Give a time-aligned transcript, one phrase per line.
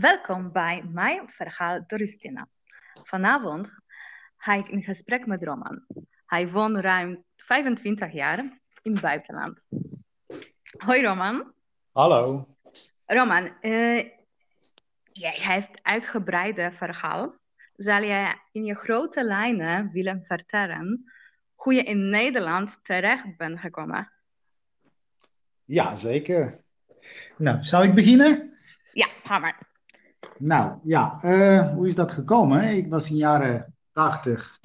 [0.00, 2.48] Welkom bij mijn verhaal door Justina.
[3.04, 3.80] Vanavond
[4.36, 5.84] ga ik in gesprek met Roman.
[6.26, 8.38] Hij woont ruim 25 jaar
[8.82, 9.66] in het buitenland.
[10.76, 11.52] Hoi Roman.
[11.92, 12.48] Hallo.
[13.06, 14.04] Roman, uh,
[15.12, 17.34] jij heeft uitgebreide verhaal.
[17.76, 21.12] Zal jij in je grote lijnen willen vertellen
[21.54, 24.12] hoe je in Nederland terecht bent gekomen?
[25.64, 26.60] Ja, zeker.
[27.36, 28.58] Nou, zou ik beginnen?
[28.92, 29.67] Ja, ga maar.
[30.38, 32.76] Nou, ja, uh, hoe is dat gekomen?
[32.76, 34.58] Ik was in de jaren 80,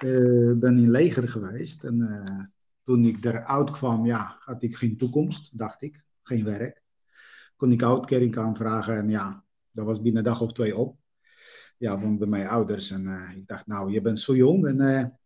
[0.00, 1.84] uh, ben in leger geweest.
[1.84, 2.44] En uh,
[2.82, 6.04] toen ik eruit kwam, ja, had ik geen toekomst, dacht ik.
[6.22, 6.82] Geen werk.
[7.56, 10.96] Kon ik uitkering aanvragen en ja, dat was binnen een dag of twee op.
[11.78, 12.90] Ja, van bij mijn ouders.
[12.90, 15.18] En ik dacht, nou, je bent zo jong en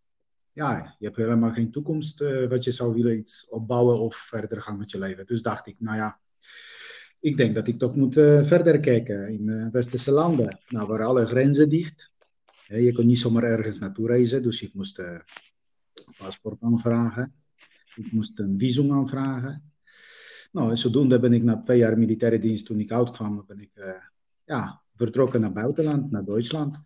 [0.52, 2.18] ja, je hebt helemaal geen toekomst
[2.48, 5.26] wat je zou willen iets opbouwen of verder gaan met je leven.
[5.26, 6.20] Dus dacht ik, nou ja,
[7.24, 10.60] ik denk dat ik toch moet uh, verder kijken in uh, westerse landen.
[10.69, 12.10] Nou, waren alle grenzen dicht.
[12.66, 15.07] je kon niet zomaar ergens naartoe reizen, dus ik moest uh,
[15.95, 17.35] een paspoort aanvragen.
[17.95, 19.73] Ik moest een visum aanvragen.
[20.52, 24.02] Nou, en zodoende ben ik na twee jaar militaire dienst, toen ik uitkwam, ben ik
[24.45, 26.76] ja, vertrokken naar buitenland, naar Duitsland.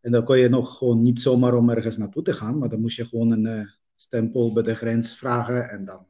[0.00, 2.80] En dan kon je nog gewoon niet zomaar om ergens naartoe te gaan, maar dan
[2.80, 6.06] moest je gewoon een stempel bij de grens vragen en dan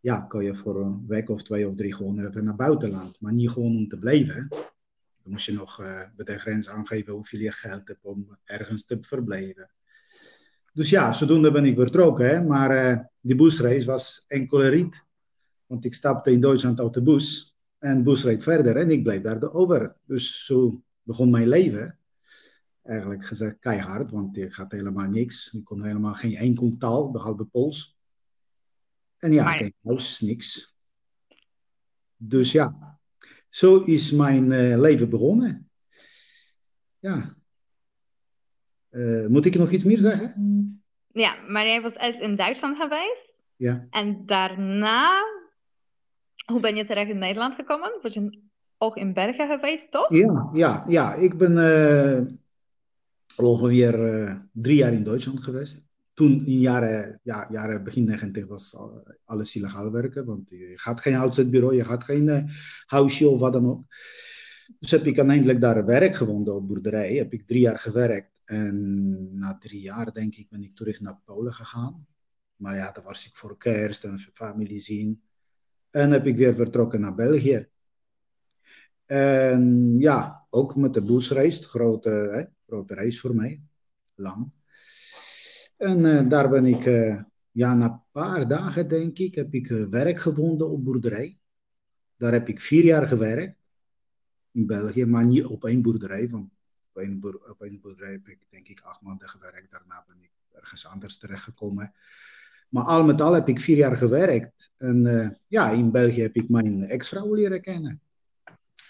[0.00, 3.20] ja, kan je voor een week of twee of drie gewoon even naar buitenland.
[3.20, 4.48] Maar niet gewoon om te blijven.
[5.22, 5.76] Dan moest je nog
[6.16, 9.70] bij de grens aangeven hoeveel je geld hebt om ergens te verblijven.
[10.72, 12.28] Dus ja, zodoende ben ik vertrokken.
[12.28, 12.42] Hè?
[12.42, 15.04] Maar uh, die busreis was enkele rit.
[15.66, 17.56] Want ik stapte in Duitsland uit de bus.
[17.78, 19.96] En de bus reed verder en ik bleef daar over.
[20.04, 21.98] Dus zo begon mijn leven.
[22.82, 25.54] Eigenlijk gezegd keihard, want ik had helemaal niks.
[25.54, 27.98] Ik kon helemaal geen enkel taal, behalve Pools.
[29.20, 29.70] En ja, maar...
[29.82, 30.76] huis, niks.
[32.16, 32.98] Dus ja,
[33.48, 35.70] zo is mijn uh, leven begonnen.
[36.98, 37.36] Ja.
[38.90, 40.34] Uh, moet ik nog iets meer zeggen?
[41.12, 43.32] Ja, maar jij was eerst in Duitsland geweest.
[43.56, 43.86] Ja.
[43.90, 45.24] En daarna,
[46.44, 47.98] hoe ben je terecht in Nederland gekomen?
[48.02, 48.42] Was je
[48.78, 50.14] ook in Bergen geweest, toch?
[50.14, 51.14] Ja, ja, ja.
[51.14, 52.36] ik ben uh,
[53.36, 55.89] ongeveer drie jaar in Duitsland geweest
[56.20, 58.76] toen in jaren, ja, jaren begin 90 was
[59.24, 60.24] alles illegaal werken.
[60.24, 62.44] Want je gaat geen uitzetbureau, je gaat geen uh,
[62.86, 63.84] huisje of wat dan ook.
[64.78, 67.14] Dus heb ik uiteindelijk daar werk gevonden op boerderij.
[67.14, 68.40] Heb ik drie jaar gewerkt.
[68.44, 72.06] En na drie jaar, denk ik, ben ik terug naar Polen gegaan.
[72.56, 75.22] Maar ja, daar was ik voor kerst en familie zien.
[75.90, 77.68] En heb ik weer vertrokken naar België.
[79.06, 81.66] En ja, ook met de busreis.
[81.66, 83.62] Grote, grote reis voor mij.
[84.14, 84.50] Lang.
[85.80, 89.68] En uh, daar ben ik, uh, ja, na een paar dagen denk ik, heb ik
[89.68, 91.38] uh, werk gevonden op boerderij.
[92.16, 93.56] Daar heb ik vier jaar gewerkt
[94.50, 96.28] in België, maar niet op één boerderij.
[96.28, 96.50] Want
[96.92, 99.70] op één, op boerderij heb ik denk ik acht maanden gewerkt.
[99.70, 101.92] Daarna ben ik ergens anders terechtgekomen.
[102.68, 104.70] Maar al met al heb ik vier jaar gewerkt.
[104.76, 108.00] En ja, in België heb ik mijn ex-vrouw leren kennen.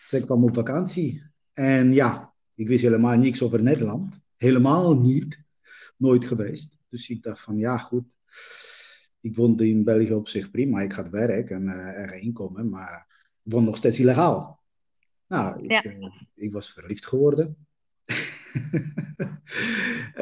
[0.07, 1.23] Zij kwam op vakantie.
[1.53, 4.21] En ja, ik wist helemaal niks over Nederland.
[4.37, 5.39] Helemaal niet.
[5.97, 6.79] Nooit geweest.
[6.91, 8.05] Dus ik dacht van ja, goed.
[9.21, 10.81] Ik woonde in België op zich prima.
[10.81, 13.07] Ik had werk en uh, er inkomen, maar
[13.43, 14.61] ik woon nog steeds illegaal.
[15.27, 15.85] Nou, ik, ja.
[15.85, 17.67] uh, ik was verliefd geworden.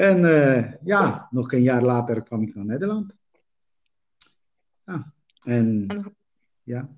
[0.09, 3.17] en uh, ja, nog een jaar later kwam ik naar Nederland.
[4.85, 5.13] Ja,
[5.45, 6.17] en, en
[6.63, 6.97] ja.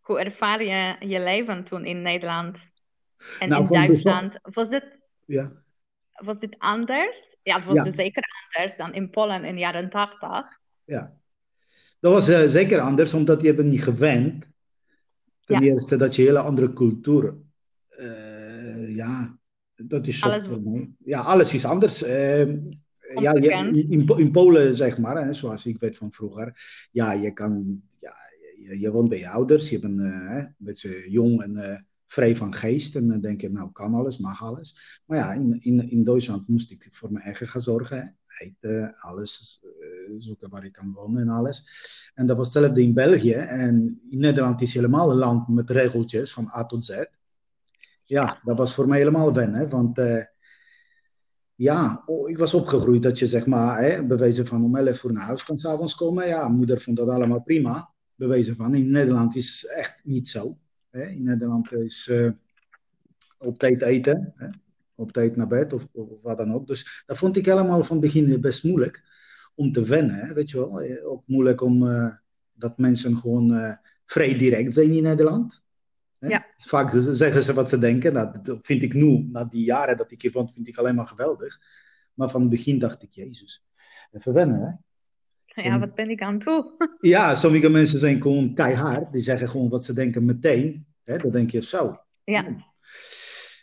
[0.00, 2.58] Hoe ervaar je je leven toen in Nederland
[3.38, 4.38] en nou, in Duitsland?
[4.42, 5.64] Was dit, ja.
[6.24, 7.36] Was dit anders?
[7.42, 7.94] Ja, het was ja.
[7.94, 8.22] zeker
[8.52, 10.58] anders dan in Polen in de jaren 80.
[10.84, 11.16] Ja,
[12.00, 14.46] dat was uh, zeker anders, omdat je bent niet gewend.
[15.44, 15.72] Ten ja.
[15.72, 17.34] eerste dat je een hele andere cultuur.
[17.98, 19.38] Uh, ja,
[19.74, 20.46] dat is zo alles...
[21.04, 22.02] Ja, alles is anders.
[22.02, 22.46] Uh,
[23.14, 26.60] ja, je, in, in Polen, zeg maar, hè, zoals ik weet van vroeger.
[26.90, 27.82] Ja, je kan.
[27.98, 28.14] Ja,
[28.58, 32.96] je, je woont bij je ouders, je bent een beetje jong en vrij van geest.
[32.96, 35.00] En dan denk je, nou, kan alles, mag alles.
[35.06, 38.16] Maar ja, in, in, in Duitsland moest ik voor mijn eigen gaan zorgen.
[38.38, 41.64] Eten, alles, uh, zoeken waar ik kan wonen en alles.
[42.14, 43.32] En dat was hetzelfde in België.
[43.32, 47.04] En in Nederland is helemaal een land met regeltjes van A tot Z.
[48.04, 49.68] Ja, dat was voor mij helemaal wennen.
[49.68, 50.24] Want uh,
[51.54, 55.12] ja, oh, ik was opgegroeid dat je zeg maar, hè, bewezen van om 11 uur
[55.12, 56.26] naar huis kan s'avonds komen.
[56.26, 57.90] Ja, moeder vond dat allemaal prima.
[58.14, 60.58] Bewezen van, in Nederland is echt niet zo.
[61.02, 62.30] In Nederland is uh,
[63.38, 64.48] op tijd eten, hè?
[64.94, 66.66] op tijd naar bed of, of, wat dan ook.
[66.66, 69.04] Dus dat vond ik helemaal van begin best moeilijk
[69.54, 70.14] om te wennen.
[70.14, 70.34] Hè?
[70.34, 72.14] Weet je wel, eh, ook moeilijk om uh,
[72.52, 73.72] dat mensen gewoon uh,
[74.04, 75.64] vrij direct zijn in Nederland.
[76.18, 76.46] Ja.
[76.56, 78.12] Vaak zeggen ze wat ze denken.
[78.12, 80.94] Nou, dat vind ik nu, na die jaren dat ik hier woon, vind ik alleen
[80.94, 81.60] maar geweldig.
[82.14, 83.64] Maar van het begin dacht ik, Jezus,
[84.10, 84.72] even wennen hè.
[85.62, 86.72] Ja, wat ben ik aan toe?
[87.00, 89.12] Ja, sommige mensen zijn gewoon keihard.
[89.12, 90.85] Die zeggen gewoon wat ze denken meteen.
[91.06, 91.18] Hè?
[91.18, 92.00] Dan denk je zo.
[92.24, 92.56] Ja.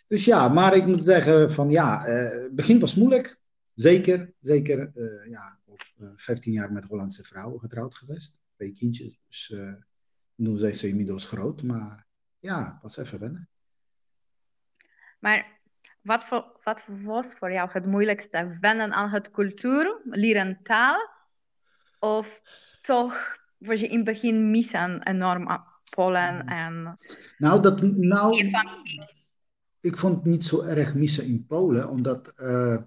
[0.08, 3.38] Dus ja, maar ik moet zeggen van ja, uh, het begin was moeilijk.
[3.76, 4.92] Zeker, zeker.
[4.96, 8.40] Uh, ja, op, uh, 15 jaar met Hollandse vrouwen getrouwd geweest.
[8.56, 9.20] Twee kindjes.
[9.28, 9.56] Dus
[10.36, 11.64] nu zijn ze inmiddels groot.
[11.64, 12.08] Maar
[12.40, 13.50] ja, was even wennen.
[15.20, 15.60] Maar
[16.02, 18.58] wat, voor, wat was voor jou het moeilijkste?
[18.62, 21.10] Wennen aan het cultuur, leren taal?
[22.00, 22.42] Of
[22.82, 25.48] toch was je in het begin missen enorm
[25.96, 26.98] Polen en...
[27.38, 28.52] Nou, dat, nou
[29.84, 32.34] ik vond het niet zo erg missen in Polen, omdat...
[32.42, 32.78] Uh,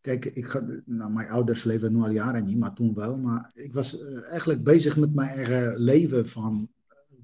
[0.00, 3.18] kijk, ik ga, nou, mijn ouders leven nu al jaren niet, maar toen wel.
[3.18, 6.68] Maar ik was uh, eigenlijk bezig met mijn eigen leven van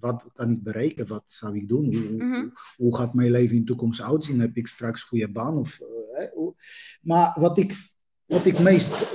[0.01, 1.07] wat kan ik bereiken?
[1.07, 1.85] Wat zou ik doen?
[1.85, 2.53] Hoe, mm -hmm.
[2.77, 4.41] hoe, gaat mijn leven in de toekomst uitzien?
[4.41, 5.59] Heb ik straks een goede baan?
[5.59, 6.49] Of, uh.
[7.03, 7.93] Maar wat ik,
[8.27, 9.15] wat ik meest,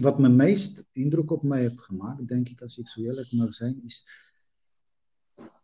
[0.00, 3.54] wat me meest indruk op mij heeft gemaakt, denk ik, als ik zo eerlijk mag
[3.54, 4.08] zijn, is.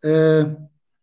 [0.01, 0.53] Uh,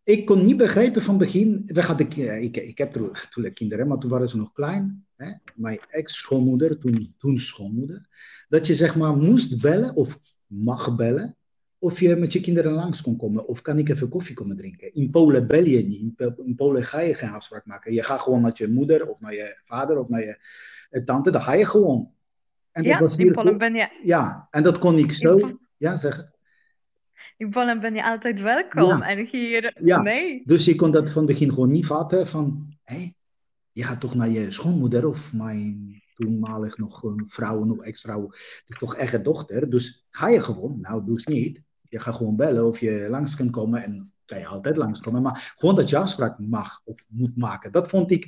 [0.04, 1.62] ik kon niet begrijpen van begin.
[1.66, 2.10] We hadden,
[2.42, 5.06] ik, ik heb natuurlijk kinderen, maar toen waren ze nog klein.
[5.16, 5.32] Hè?
[5.54, 8.08] Mijn ex-schoonmoeder, toen, toen schoonmoeder.
[8.48, 11.36] Dat je zeg maar moest bellen of mag bellen
[11.82, 13.46] of je met je kinderen langs kon komen.
[13.46, 14.94] Of kan ik even koffie komen drinken?
[14.94, 16.20] In Polen bel je niet.
[16.44, 17.92] In Polen ga je geen afspraak maken.
[17.92, 21.30] Je gaat gewoon naar je moeder of naar je vader of naar je tante.
[21.30, 22.10] Dan ga je gewoon.
[22.72, 23.88] En ja, was hier in Polen ben je...
[24.02, 25.58] Ja, en dat kon ik zo...
[25.76, 26.30] Ja, zeg het.
[27.36, 28.86] In Polen ben je altijd welkom.
[28.86, 29.08] Ja.
[29.08, 30.00] En hier, ja.
[30.02, 30.42] nee.
[30.44, 32.26] Dus ik kon dat van het begin gewoon niet vatten.
[32.26, 33.12] Van, hé,
[33.72, 38.26] je gaat toch naar je schoonmoeder of mijn toenmalig nog een vrouw, nog ex-vrouw.
[38.30, 39.70] Het is toch echt een dochter.
[39.70, 40.80] Dus ga je gewoon.
[40.80, 41.60] Nou, doe het niet
[41.92, 43.82] je gaat gewoon bellen of je langs kunt komen.
[43.82, 45.22] En kan je altijd langskomen.
[45.22, 47.72] Maar gewoon dat je afspraak mag of moet maken.
[47.72, 48.24] Dat vond ik,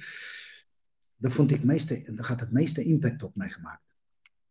[1.16, 3.82] dat vond ik meeste, dat gaat het meeste impact op mij gemaakt.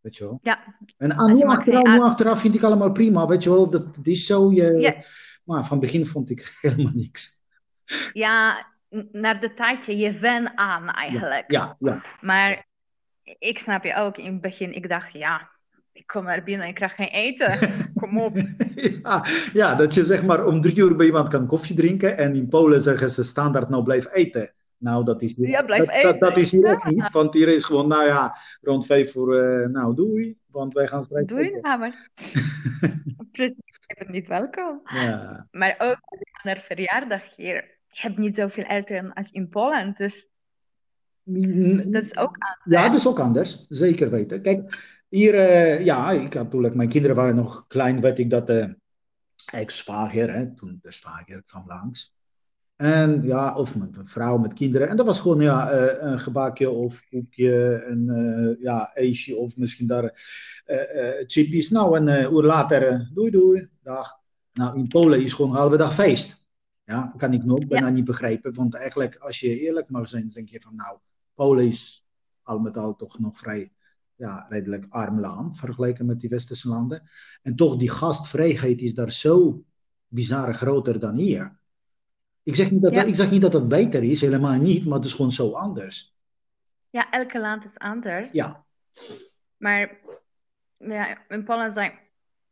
[0.04, 0.40] Weet je wel?
[0.42, 0.76] Ja.
[0.98, 3.28] En aan, nu, achteraf, nu achteraf vind ik allemaal prima.
[3.28, 4.52] Weet je wel, dat, dat is zo.
[4.52, 4.96] Je, ja.
[5.44, 7.42] Maar van begin vond ik helemaal niks.
[8.14, 8.68] Ja,
[9.12, 11.52] naar de tijdje, je wen aan eigenlijk.
[11.52, 12.04] Ja, ja, ja.
[12.22, 12.68] Maar
[13.24, 15.50] ik snap je ook in het begin, ik dacht ja,
[15.92, 17.72] ik kom er binnen en ik krijg geen eten.
[18.02, 18.38] Kom op.
[19.04, 22.36] ja, ja, dat je zeg maar om drie uur bij iemand kan koffie drinken en
[22.36, 24.54] in Polen zeggen ze standaard nou blijf eten.
[24.83, 26.03] Nou, dat is hier, ja, dat, eten.
[26.03, 29.62] Dat, dat, is hier ook niet, want hier is gewoon, nou ja, rond vijf uur,
[29.62, 32.09] uh, nou doei, want wij gaan straks Doei, hamer.
[33.31, 33.56] Precies,
[33.88, 34.81] ik het niet welkom.
[34.83, 35.47] Ja.
[35.51, 36.00] Maar ook
[36.44, 37.57] naar verjaardag hier,
[37.91, 40.27] ik heb niet zoveel eten als in Polen, dus
[41.24, 42.63] dat is ook anders.
[42.63, 44.41] Ja, dat is ook anders, zeker weten.
[44.41, 44.77] Kijk,
[45.09, 48.77] hier, uh, ja, ik had toen mijn kinderen waren nog klein, weet ik dat de
[49.51, 52.12] ex-zwager, toen de zwager kwam langs.
[52.83, 54.89] En ja, of met een vrouw met kinderen.
[54.89, 59.57] En dat was gewoon ja, uh, een gebakje of koekje, een uh, ja, ijsje of
[59.57, 60.12] misschien daar
[61.27, 61.69] chippies.
[61.69, 64.19] Nou, en een uur later, doei doei, dag.
[64.53, 66.45] Nou, in Polen is gewoon een halve dag feest.
[66.83, 67.94] Ja, kan ik nog bijna ja.
[67.94, 68.53] niet begrijpen.
[68.53, 70.97] Want eigenlijk, als je eerlijk mag zijn, denk je van nou,
[71.33, 72.06] Polen is
[72.41, 73.71] al met al toch nog vrij
[74.15, 77.09] ja, redelijk arm land vergeleken met die westerse landen.
[77.41, 79.63] En toch, die gastvrijheid is daar zo
[80.07, 81.62] bizar groter dan hier.
[82.44, 83.04] Ik zeg, niet dat, Ja.
[83.04, 86.14] ik zeg niet dat dat beter is, helemaal niet, maar het is gewoon zo anders.
[86.90, 88.31] Ja, elke land is anders.
[88.31, 88.66] Ja,
[89.57, 89.97] Maar
[90.78, 92.00] ja, in Polen zijn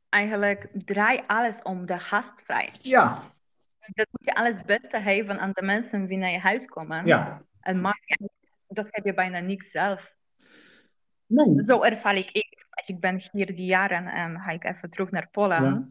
[0.10, 2.70] eigenlijk draai alles om de gastvrij.
[2.80, 3.22] ja,
[3.80, 7.06] Dat moet je alles beste geven aan de mensen die naar je huis komen.
[7.06, 7.42] ja.
[7.62, 8.02] En maar
[8.68, 10.14] dat heb je bijna niet zelf.
[11.26, 12.66] Nee, Zo ervaar ik ik.
[12.70, 15.64] Als ik ben hier die jaren en ga ik even terug naar Polen.
[15.64, 15.88] ja.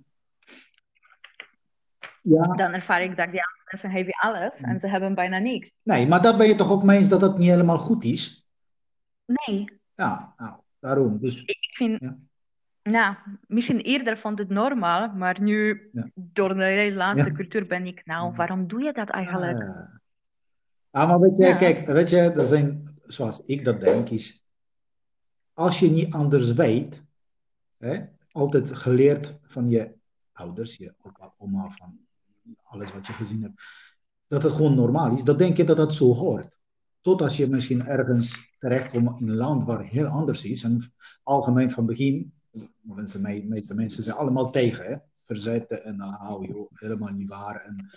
[2.20, 5.70] Ja, Dan ervaar ik dat die andere mensen hebben alles en ze hebben bijna niks.
[5.82, 8.46] nee, maar daar ben je toch ook mee eens dat dat niet helemaal goed is?
[9.26, 11.18] Nee, Ja, nou, daarom.
[11.20, 12.16] Dus, ik vind, Ja.
[12.82, 16.10] nou, misschien eerder vond het normaal, maar nu Ja.
[16.14, 19.60] door de Nederlandse cultuur ben ik, nou, waarom doe je dat eigenlijk?
[19.62, 19.98] ah.
[20.92, 24.44] Ah, maar weet je, kijk, weet je, er zijn, zoals ik dat denk, is
[25.52, 27.04] als je niet anders weet,
[27.78, 28.00] hè,
[28.32, 29.94] altijd geleerd van je
[30.32, 31.98] ouders, je opa, oma, van
[32.62, 33.62] alles wat je gezien hebt,
[34.26, 36.58] dat het gewoon normaal is, dan denk je dat dat zo hoort.
[37.00, 40.92] Tot als je misschien ergens terechtkomt in een land waar heel anders is, en
[41.22, 42.32] algemeen van begin,
[42.80, 47.56] de meeste mensen zijn allemaal tegen, hè, verzetten en nou, joh, helemaal niet waar.
[47.56, 47.90] En,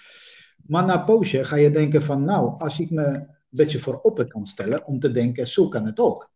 [0.55, 4.45] maar na poosje ga je denken van, nou, als ik me een beetje voorop kan
[4.45, 6.31] stellen om te denken, zo kan het ook.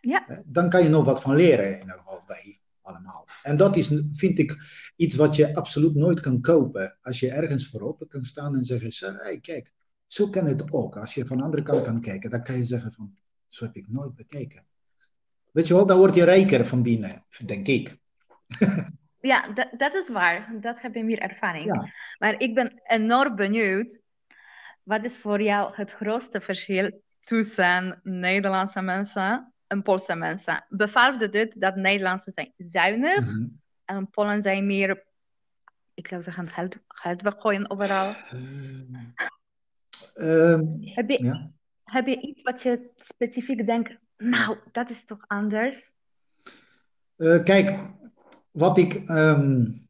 [0.00, 0.42] Ja.
[0.44, 3.26] Dan kan je nog wat van leren, in ieder geval wij allemaal.
[3.42, 4.56] En dat is, vind ik,
[4.96, 6.98] iets wat je absoluut nooit kan kopen.
[7.02, 9.72] Als je ergens voorop kan staan en zeggen, hey, kijk,
[10.06, 10.96] zo kan het ook.
[10.96, 13.16] Als je van de andere kant kan kijken, dan kan je zeggen van,
[13.48, 14.66] zo heb ik nooit bekeken.
[15.52, 17.96] Weet je wel, dan word je rijker van binnen, denk ik.
[19.20, 20.52] ja, dat, dat is waar.
[20.60, 21.92] Dat heb je meer ervaring.
[22.18, 23.98] Maar ik ben enorm benieuwd.
[24.82, 30.64] Wat is voor jou het grootste verschil tussen Nederlandse mensen en Poolse mensen?
[30.68, 35.04] Bevalt dit dat Nederlandse zijn zuinig mm en Polen zijn meer,
[35.94, 38.14] ik zou zeggen, geld, geld weggooien overal?
[40.16, 41.52] Uh, heb, je, ja.
[41.84, 45.92] heb je iets wat je specifiek denkt, nou, dat is toch anders?
[47.16, 47.80] Uh, kijk,
[48.50, 49.88] wat ik um,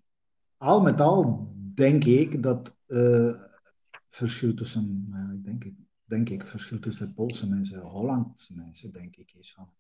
[0.57, 3.35] al met al denk ik dat uh,
[4.11, 5.75] verschil tussen, uh, denk ik,
[6.05, 9.73] denk ik, verschil tussen Poolse mensen en Hollandse mensen, denk ik, is van.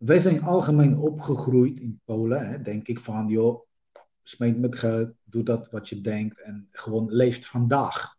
[0.00, 3.66] Wij zijn algemeen opgegroeid in Polen, hè, denk ik, van joh,
[4.22, 8.16] smeet met geld, doe dat wat je denkt en gewoon leeft vandaag.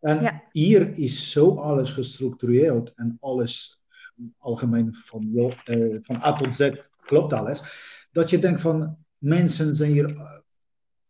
[0.00, 3.82] En hier is zo alles gestructureerd en alles
[4.38, 7.62] algemeen van, joh, uh, van A tot Z klopt alles,
[8.12, 10.38] dat je denkt van mensen zijn hier uh,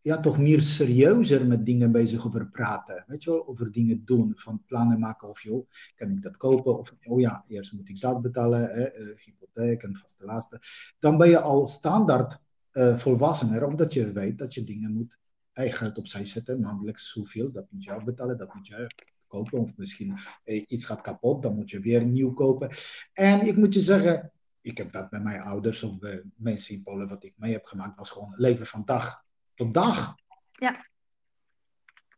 [0.03, 3.03] ja, toch meer serieuzer met dingen bezig over praten.
[3.07, 6.77] Weet je wel, over dingen doen, van plannen maken of joh, kan ik dat kopen?
[6.77, 10.59] Of oh ja, eerst moet ik dat betalen, hè, uh, hypotheek en vaste lasten.
[10.99, 12.39] Dan ben je al standaard
[12.73, 15.19] uh, volwassener, omdat je weet dat je dingen moet
[15.53, 18.91] eigen geld opzij zetten, maandelijks zoveel, dat moet je afbetalen, dat moet je
[19.27, 19.59] kopen.
[19.59, 22.69] Of misschien eh, iets gaat kapot, dan moet je weer nieuw kopen.
[23.13, 24.31] En ik moet je zeggen,
[24.61, 27.65] ik heb dat bij mijn ouders of bij mensen in Polen wat ik mee heb
[27.65, 29.22] gemaakt, was gewoon leven van dag
[29.55, 30.15] tot dag.
[30.51, 30.87] Ja.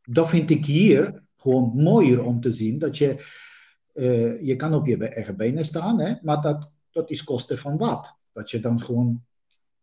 [0.04, 2.80] Dat vind ik hier gewoon mooier om te zien.
[2.80, 3.26] Dat je,
[3.94, 7.78] uh, je kan op je eigen benen staan, hè, maar dat, dat is kosten van
[7.78, 8.16] wat.
[8.32, 9.24] Dat je dan gewoon,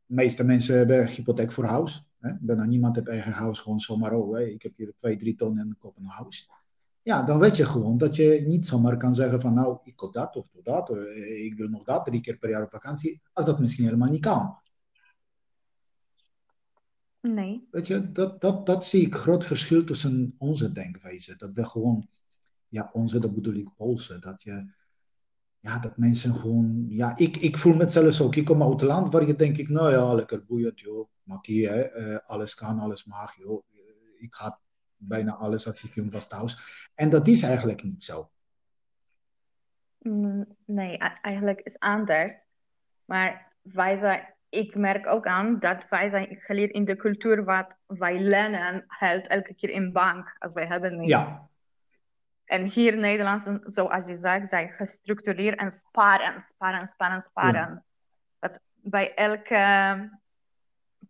[0.07, 2.05] de meeste mensen hebben hypotheek voor huis.
[2.19, 2.33] Hè.
[2.41, 5.59] Bijna niemand heeft eigen huis gewoon zomaar, oh, hè, ik heb hier twee, drie ton
[5.59, 6.49] en ik koop een huis.
[7.03, 10.13] Ja, dan weet je gewoon dat je niet zomaar kan zeggen van nou, ik koop
[10.13, 10.91] dat of doe dat.
[10.91, 13.21] Eh, ik wil nog dat drie keer per jaar op vakantie.
[13.33, 14.57] Als dat misschien helemaal niet kan.
[17.23, 17.69] Nee.
[17.71, 21.37] Weet je, dat, dat, dat zie ik groot verschil tussen onze denkwijze.
[21.37, 22.09] Dat we gewoon,
[22.69, 24.73] ja, onze, dat bedoel ik Poolse, dat je,
[25.61, 28.37] ja, dat mensen gewoon, ja, ik, ik voel me zelfs ook.
[28.37, 31.69] Ik kom uit het land waar je denk ik, nou ja, lekker boeiend, joh, makkie,
[31.69, 33.65] hè, uh, alles kan, alles mag, joh.
[34.17, 34.61] Ik ga
[34.97, 36.59] bijna alles als je film was thuis.
[36.95, 38.31] En dat is eigenlijk niet zo.
[39.99, 42.35] Mm, nee, eigenlijk is anders.
[43.05, 47.75] Maar wij zijn, ik merk ook aan dat wij zijn geleerd in de cultuur wat
[47.87, 51.09] wij lenen geld elke keer in bank als wij hebben niet.
[51.09, 51.49] Ja.
[52.45, 57.61] En hier in Nederland, zoals je zegt, zijn gestructureerd en sparen, sparen, sparen, sparen.
[57.61, 57.85] Ja.
[58.39, 60.11] Dat bij elke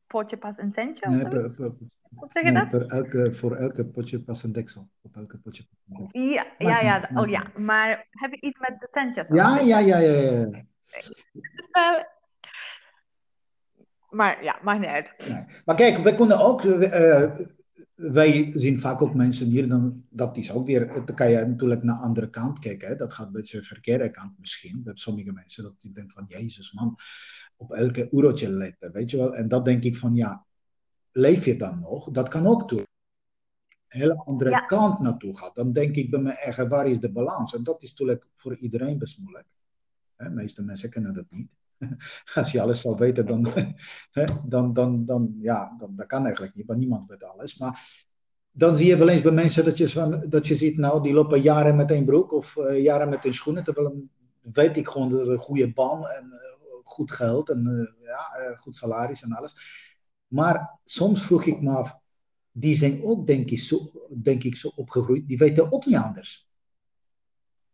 [0.06, 1.08] potje pas een centje?
[1.08, 1.72] Nee, per, per,
[2.14, 2.90] Hoe zeg je dat?
[2.90, 4.88] Elke, voor elke potje pas een deksel.
[5.00, 6.22] Op elke potje een deksel.
[6.22, 7.46] Ja, ja, ja, oh ja.
[7.56, 9.28] Maar heb je iets met de centjes?
[9.28, 10.64] Ja, ja, ja, ja, ja.
[11.70, 12.04] Wel,
[14.12, 15.14] maar ja, maakt niet uit.
[15.28, 15.44] Nee.
[15.64, 16.62] Maar kijk, we kunnen ook.
[16.62, 17.30] Uh,
[17.94, 21.82] wij zien vaak ook mensen hier, dan, dat is ook weer, dan kan je natuurlijk
[21.82, 22.88] naar de andere kant kijken.
[22.88, 22.96] Hè?
[22.96, 24.82] Dat gaat een beetje de verkeerde kant misschien.
[24.82, 26.96] Bij sommige mensen dat die denken van, jezus man,
[27.56, 29.34] op elke eurotje letten, weet je wel.
[29.34, 30.46] En dat denk ik van, ja,
[31.12, 32.10] leef je dan nog?
[32.10, 32.78] Dat kan ook toe.
[33.88, 35.54] Een hele andere kant naartoe gaat.
[35.54, 37.54] Dan denk ik bij me eigen, waar is de balans?
[37.54, 39.46] En dat is natuurlijk voor iedereen best moeilijk.
[40.16, 41.50] De meeste mensen kennen dat niet.
[42.34, 43.52] Als je alles zou weten, dan,
[44.48, 47.58] dan, dan, dan, ja, dan, dat kan eigenlijk niet, want niemand weet alles.
[47.58, 48.06] Maar
[48.50, 51.40] dan zie je wel eens bij mensen dat je, dat je ziet, nou, die lopen
[51.40, 54.08] jaren met een broek of uh, jaren met een schoenen, terwijl
[54.40, 56.38] weet ik gewoon een goede baan en uh,
[56.84, 59.56] goed geld en uh, ja, goed salaris en alles.
[60.26, 62.00] Maar soms vroeg ik me af,
[62.52, 63.78] die zijn ook, denk ik, zo,
[64.22, 66.48] denk ik, zo opgegroeid, die weten ook niet anders.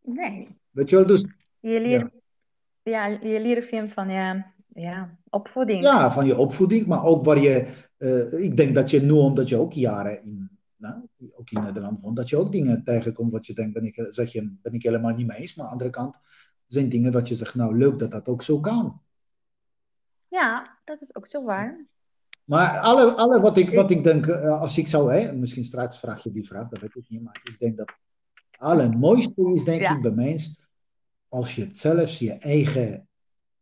[0.02, 0.48] Nee.
[0.70, 1.26] Weet je wel, dus...
[1.60, 2.17] Je leert, ja.
[2.88, 4.42] Ja je leert veel van je
[4.80, 5.82] ja, opvoeding.
[5.82, 7.86] Ja, van je opvoeding, maar ook waar je...
[7.98, 10.94] Uh, ik denk dat je nu, omdat je ook jaren in, nou,
[11.32, 14.32] ook in Nederland woont, dat je ook dingen tegenkomt wat je denkt, ben ik, zeg
[14.32, 15.54] je, ben ik helemaal niet mee eens.
[15.54, 16.18] Maar aan de andere kant
[16.66, 19.00] zijn dingen wat je zegt, nou leuk dat dat ook zo kan.
[20.28, 21.86] Ja, dat is ook zo waar.
[22.44, 25.98] Maar alle, alle wat, ik, wat ik denk, uh, als ik zou, hè, misschien straks
[25.98, 29.64] vraag je die vraag, dat weet ik niet, maar ik denk dat het allermooiste is,
[29.64, 30.67] denk ik, bij mensen,
[31.28, 33.08] als je zelfs je eigen,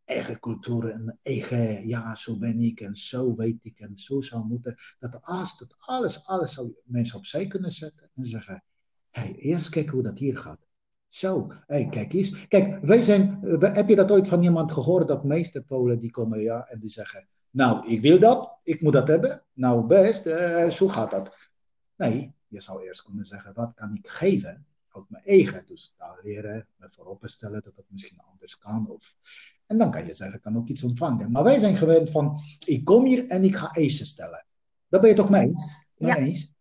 [0.04, 4.44] eigen cultuur en eigen, ja, zo ben ik en zo weet ik en zo zou
[4.44, 8.64] moeten, dat als dat alles, alles zou mensen opzij kunnen zetten en zeggen,
[9.10, 10.66] hey, eerst kijken hoe dat hier gaat.
[11.08, 12.46] Zo, hey, kijk eens.
[12.48, 16.40] Kijk, wij zijn, heb je dat ooit van iemand gehoord dat meeste Polen die komen
[16.40, 19.42] ja, en die zeggen, Nou, ik wil dat, ik moet dat hebben.
[19.52, 21.36] Nou, best, uh, zo gaat dat.
[21.96, 24.66] Nee, je zou eerst kunnen zeggen, wat kan ik geven
[24.96, 25.66] uit mijn eigen?
[25.66, 28.90] Dus leren, me voorop stellen dat het misschien anders kan.
[28.90, 29.16] Of,
[29.66, 31.30] en dan kan je zeggen, ik kan ook iets ontvangen.
[31.30, 34.46] Maar wij zijn gewend van, ik kom hier en ik ga eisen stellen.
[34.88, 35.76] Dat ben je toch mee eens?
[35.96, 36.16] Mee ja.
[36.16, 36.54] eens?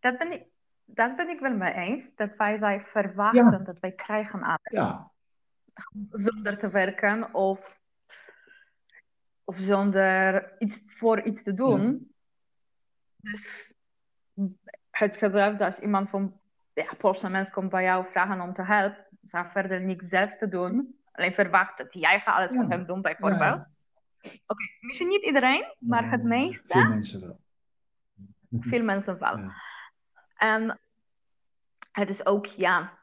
[0.00, 0.46] Dat ben ik,
[0.84, 2.10] dat ben ik wel mee eens.
[2.14, 4.58] Dat wij zij verwachten dat wij krijgen aan.
[4.62, 5.12] Ja.
[6.10, 7.80] Zonder te werken of,
[9.44, 12.12] of zonder iets voor iets te doen.
[13.16, 13.72] Dus
[14.90, 16.40] het gedrag dat als iemand van
[16.74, 20.48] ja, Poolse mens komt bij jou vragen om te helpen, zou verder niks zelf te
[20.48, 20.98] doen.
[21.12, 23.64] Alleen verwacht dat jij gaat alles voor hem doen, bijvoorbeeld.
[24.46, 26.62] Oké, misschien niet iedereen, maar het meeste.
[26.66, 27.40] Veel mensen wel.
[28.60, 29.52] Veel mensen wel.
[30.36, 30.80] En
[31.92, 32.98] het is ook, ja,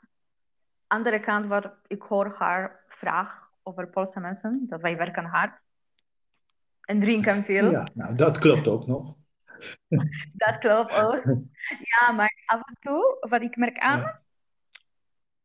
[0.88, 5.60] andere kant waar ik hoor haar vraag over Poolse mensen, dat wij werken hard
[6.82, 7.72] en drinken veel.
[7.72, 9.16] Ja, nou, dat klopt ook nog.
[10.44, 11.24] dat klopt ook.
[11.80, 14.20] Ja, maar af en toe, wat ik merk aan,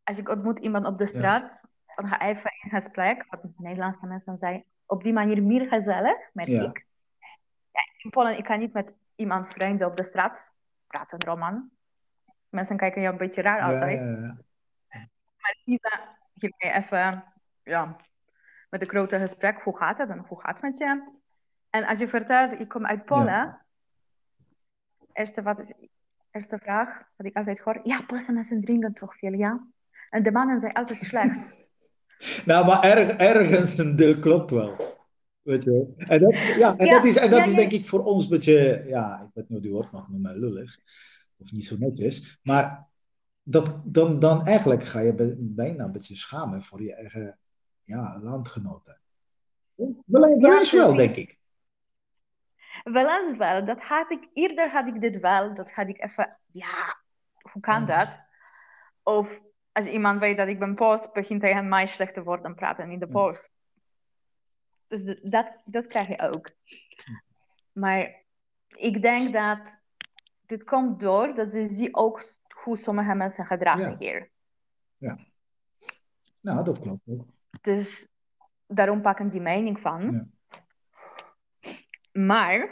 [0.04, 4.38] als ik ontmoet iemand op de straat, dan ga even in gesprek, wat Nederlandse mensen
[4.38, 6.86] zijn, op die manier meer gezellig, merk ik.
[7.72, 10.54] Ja, in Polen, ik kan niet met iemand vrienden op de straat
[10.86, 11.70] praten, Roman.
[12.48, 14.00] Mensen kijken je een beetje raar altijd.
[15.38, 17.24] Maar Lisa, mij even,
[17.62, 17.96] ja,
[18.70, 21.14] met een grote gesprek, hoe gaat het en hoe gaat het met je?
[21.70, 23.65] En als je vertelt, ik kom uit Polen,
[25.16, 25.72] eerste, wat is,
[26.30, 29.66] eerste vraag, wat ik altijd hoor, ja, mensen drinken toch veel, ja?
[30.10, 31.38] En de mannen zijn altijd slecht.
[32.46, 34.94] nou, maar erg, ergens een deel klopt wel.
[35.42, 38.24] Weet je En dat, ja, en dat is, en dat is denk ik voor ons
[38.24, 40.78] een beetje, ja, ik weet niet die woord mag noemen, lullig.
[41.36, 42.40] Of niet zo netjes.
[42.42, 42.86] Maar
[43.42, 47.38] dat, dan, dan eigenlijk ga je bijna een beetje schamen voor je eigen
[47.82, 49.00] ja, landgenoten.
[50.06, 51.35] Wel, eens wel, denk ik.
[52.92, 53.64] Wel eens wel.
[53.64, 55.54] Dat had ik, eerder had ik dit wel.
[55.54, 56.96] Dat had ik even, ja,
[57.52, 58.20] hoe kan dat?
[59.02, 59.40] Of
[59.72, 62.98] als iemand weet dat ik ben Pools, begint tegen mij slecht te worden praten in
[62.98, 63.48] de Pools.
[64.88, 66.50] Dus dat, dat krijg je ook.
[67.72, 68.22] Maar
[68.68, 69.58] ik denk dat
[70.46, 73.96] dit komt door dat ze zien ook hoe sommige mensen gedragen ja.
[73.98, 74.30] hier.
[74.96, 75.18] Ja.
[76.40, 77.26] Nou, dat klopt ook.
[77.60, 78.08] Dus
[78.66, 80.12] daarom pakken die mening van.
[80.12, 80.26] Ja.
[82.16, 82.68] Maar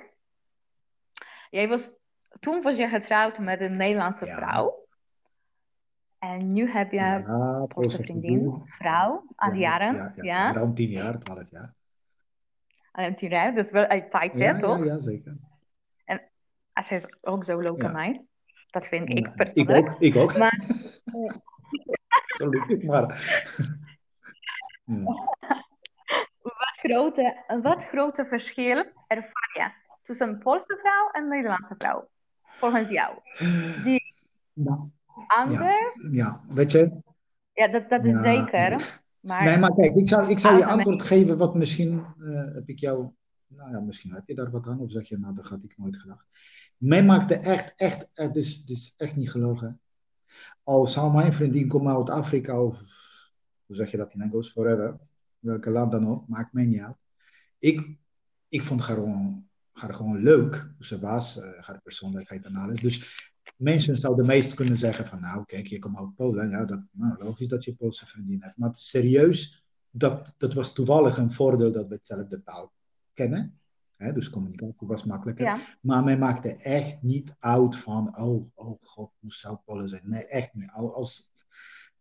[1.51, 1.93] jij was,
[2.41, 4.37] toen was je getrouwd met een Nederlandse Ja.
[4.37, 4.87] vrouw.
[6.19, 9.95] En nu heb je Ja, een Poolse vriendin, vrouw, aan Ja, jaren.
[9.95, 11.75] Ja, ja, ruim tien jaar, twaalf jaar.
[12.93, 14.85] en tien jaar, dus wel een tijdje, toch?
[14.85, 15.37] ja, zeker.
[16.73, 17.91] Als hij is ook zo Ja.
[17.93, 18.21] meid.
[18.71, 19.89] Dat vind ik Nou, ik persoonlijk.
[19.91, 20.37] ook, ik ook.
[20.37, 20.59] Maar
[22.37, 23.07] Gelukkig maar.
[24.85, 25.07] Ja.
[26.85, 29.71] wat grote, wat grote verschil ervaar je
[30.03, 32.09] tussen een Poolse vrouw en een Nederlandse vrouw?
[32.59, 33.19] Volgens jou.
[33.85, 34.15] Die
[34.53, 34.89] Nou,
[35.27, 36.09] anders?
[36.11, 36.93] ja, weet je,
[37.53, 38.23] Ja, dat, dat is Ja.
[38.23, 39.03] zeker.
[39.21, 42.69] Maar Nee, maar kijk, ik zou, ik zou je antwoord geven wat misschien eh, heb
[42.69, 43.09] ik jou,
[43.47, 45.75] nou ja, misschien heb je daar wat aan, of zeg je, nou, dat had ik
[45.77, 46.27] nooit gedacht.
[46.77, 49.81] Mij maakte echt, echt, het is, het is echt niet gelogen.
[50.63, 52.79] Al zou mijn vriendin komen uit Afrika, of
[53.67, 54.99] hoe zeg je dat in Engels, forever,
[55.45, 56.97] welke land dan ook, maakt mij niet uit.
[57.59, 57.97] Ik,
[58.49, 62.81] ik vond haar gewoon, haar gewoon leuk, hoe ze was, eh, haar persoonlijkheid en alles.
[62.81, 66.83] Dus mensen zouden meest kunnen zeggen van, nou kijk, je komt uit Polen, ja, dat,
[66.91, 68.57] nou, logisch dat je Poolse vriendin hebt.
[68.57, 72.73] Maar serieus, dat, dat was toevallig een voordeel dat we hetzelfde taal
[73.13, 73.59] kennen.
[73.97, 75.45] Hè, dus communicatie was makkelijker.
[75.45, 80.03] ja, Maar mij maakte echt niet uit van, oh, oh god, hoe zou Polen zijn?
[80.05, 80.71] Nee, echt niet.
[80.71, 81.33] Al- Als,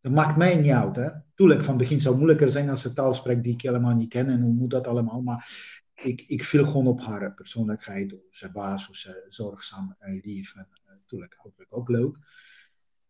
[0.03, 0.95] dat maakt mij niet uit.
[0.95, 1.09] Hè.
[1.35, 3.95] Tuurlijk, van het begin zou het moeilijker zijn als ze taal spreekt die ik helemaal
[3.95, 4.27] niet ken.
[4.27, 5.21] En hoe moet dat allemaal?
[5.21, 5.47] Maar
[5.93, 8.11] ik, ik viel gewoon op haar persoonlijkheid.
[8.11, 10.55] Hoe ze was, hoe ze zorgzaam en lief.
[10.55, 12.17] En natuurlijk uiterlijk ook leuk.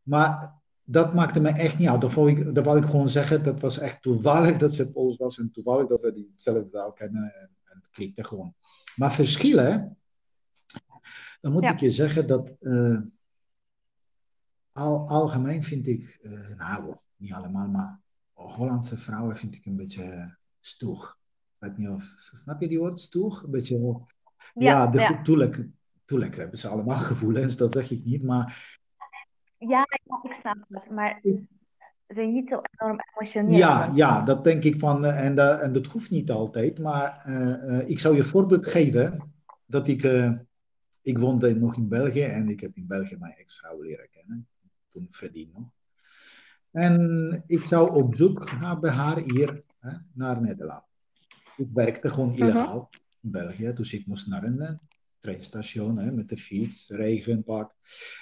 [0.01, 0.53] Maar
[0.83, 2.01] dat maakte me echt niet uit.
[2.01, 3.43] Dat wou, ik, dat wou ik gewoon zeggen.
[3.43, 5.39] Dat was echt toevallig dat ze Pools was.
[5.39, 7.23] En toevallig dat we die hetzelfde taal kennen.
[7.23, 8.53] En, en het klikte gewoon.
[8.95, 9.97] Maar verschillen,
[11.41, 11.71] dan moet Ja.
[11.71, 12.99] ik je zeggen dat eh,
[14.73, 17.99] al, algemeen vind ik, eh, nou, niet allemaal, maar
[18.33, 21.17] Hollandse vrouwen vind ik een beetje stoeg.
[21.59, 23.43] Ik weet niet of, snap je die woord, stoeg?
[23.43, 24.03] Een beetje, ja,
[24.53, 25.21] ja, de, ja.
[26.35, 28.77] Hebben ze allemaal gevoelens, dat zeg ik niet, maar
[29.57, 30.01] Ja, ik
[30.41, 30.89] snap het.
[30.89, 31.41] Maar Ik-
[32.07, 33.57] ze zijn niet zo enorm emotioneel.
[33.57, 37.21] Ja, ja, dat denk ik van, eh, en, dat- en dat hoeft niet altijd, maar
[37.25, 39.33] eh, eh, ik zou je voorbeeld geven
[39.65, 40.31] dat ik, eh,
[41.01, 44.47] ik woonde nog in België en ik heb in België mijn ex-vrouw leren kennen,
[44.93, 45.09] toen
[45.53, 45.71] nog.
[46.71, 48.51] En ik zou op zoek
[48.81, 50.83] bij haar hier hè, naar Nederland.
[51.57, 52.89] Ik werkte gewoon illegaal
[53.21, 53.73] in België.
[53.73, 54.79] Dus ik moest naar een
[55.19, 57.75] treinstation hè, met de fiets, regenpak.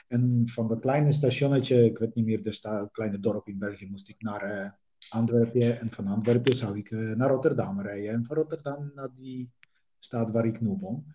[0.07, 4.09] En van dat kleine stationnetje, ik weet niet meer, de kleine dorp in België, moest
[4.09, 4.71] ik naar uh,
[5.09, 5.79] Antwerpen.
[5.79, 8.11] En van Antwerpen zou ik uh, naar Rotterdam rijden.
[8.11, 9.51] En van Rotterdam naar die
[9.99, 11.05] stad waar ik nu woon.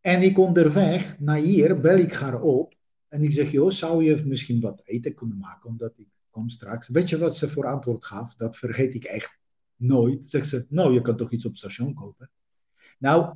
[0.00, 2.77] En ik onderweg naar hier bel ik haar op.
[3.08, 5.68] En ik zeg, joh, zou je misschien wat eten kunnen maken?
[5.68, 6.88] Omdat ik kom straks.
[6.88, 8.34] Weet je wat ze voor antwoord gaf?
[8.34, 9.38] Dat vergeet ik echt
[9.76, 10.28] nooit.
[10.28, 12.30] Zegt ze, nou, je kan toch iets op station kopen?
[12.98, 13.34] Nou,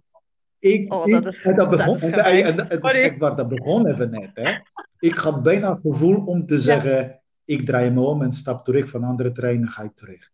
[0.59, 4.11] ik, oh, dat, is, dat begon, dat en, het is echt waar, dat begon even
[4.11, 4.31] net.
[4.35, 4.59] Hè.
[4.99, 8.89] Ik had bijna het gevoel om te zeggen, ik draai me om en stap terug
[8.89, 10.31] van andere treinen, ga ik terug.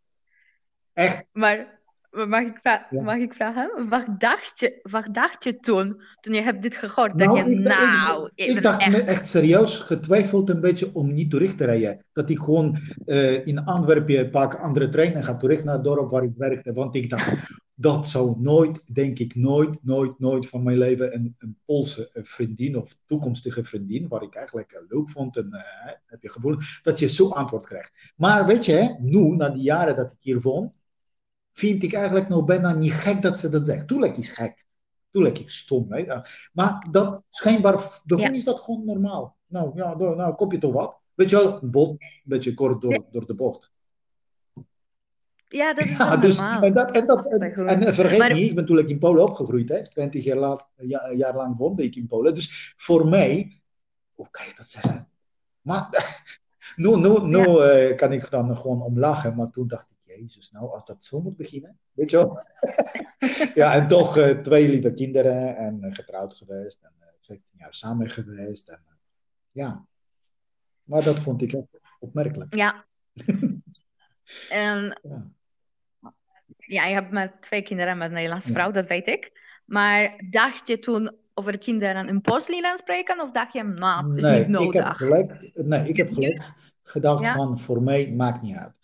[0.93, 1.25] Echt.
[1.33, 1.78] Maar
[2.11, 6.43] mag ik, vragen, mag ik vragen, wat dacht, je, wat dacht je toen, toen je
[6.43, 7.15] hebt dit gehoord?
[7.15, 8.91] Nou, dat je, ik, nou, ik, ik dacht echt...
[8.91, 12.05] me echt serieus getwijfeld een beetje om niet terug te rijden.
[12.13, 16.11] Dat ik gewoon uh, in Antwerpen een paar andere treinen ga terug naar het dorp
[16.11, 16.73] waar ik werkte.
[16.73, 17.31] Want ik dacht,
[17.75, 22.77] dat zou nooit, denk ik, nooit, nooit, nooit van mijn leven een, een Poolse vriendin
[22.77, 26.99] of toekomstige vriendin, waar ik eigenlijk eh, leuk vond en uh, heb je gevoel, dat
[26.99, 28.13] je zo antwoord krijgt.
[28.17, 30.73] Maar weet je, nu, na die jaren dat ik hier woon,
[31.59, 33.89] vind ik eigenlijk nog bijna niet gek dat ze dat zegt.
[33.89, 34.67] Tuurlijk is gek.
[35.11, 35.93] Tuurlijk is stom.
[35.93, 36.21] Hè?
[36.53, 38.31] Maar dat schijnbaar, de ja.
[38.31, 39.37] is dat gewoon normaal.
[39.47, 40.97] Nou, ja, nou, kopje toch wat.
[41.15, 43.73] Weet je wel, een beetje kort door, door de bocht.
[45.49, 46.63] Ja, dat is ja, dus, normaal.
[46.63, 49.69] En, dat, en, dat, en, vergeet niet, ik ben natuurlijk in Polen opgegroeid.
[49.69, 49.89] Hè.
[49.89, 52.35] 20 jaar, laat, ja, jaar lang woonde ik in Polen.
[52.35, 53.61] Dus voor mij,
[54.15, 55.09] hoe kan je dat zeggen?
[55.61, 55.89] Maar
[56.77, 57.89] nu, ja.
[57.89, 59.37] uh, kan ik dan gewoon om lachen.
[59.37, 62.37] Maar toen dacht ik, Jezus, nou, als dat zo moet beginnen, weet je wel.
[63.63, 68.11] ja, en toch uh, twee lieve kinderen en uh, getrouwd geweest en 15 jaar samen
[68.11, 68.69] geweest.
[68.69, 68.83] En,
[69.51, 69.87] ja,
[70.83, 71.63] maar dat vond ik
[71.99, 72.55] opmerkelijk.
[72.55, 72.85] Ja.
[74.49, 75.31] en ja
[76.69, 79.33] ja, je hebt maar twee kinderen met een Nederlandse vrouw, dat weet ik.
[79.65, 83.21] Maar dacht je toen over kinderen in Pools spreken?
[83.21, 84.67] Of dacht je, nou, is nee, niet nodig?
[84.67, 86.43] Ik heb gelijk, nee, ik heb gelijk
[86.91, 88.75] gedacht van, voor mij maakt niet uit.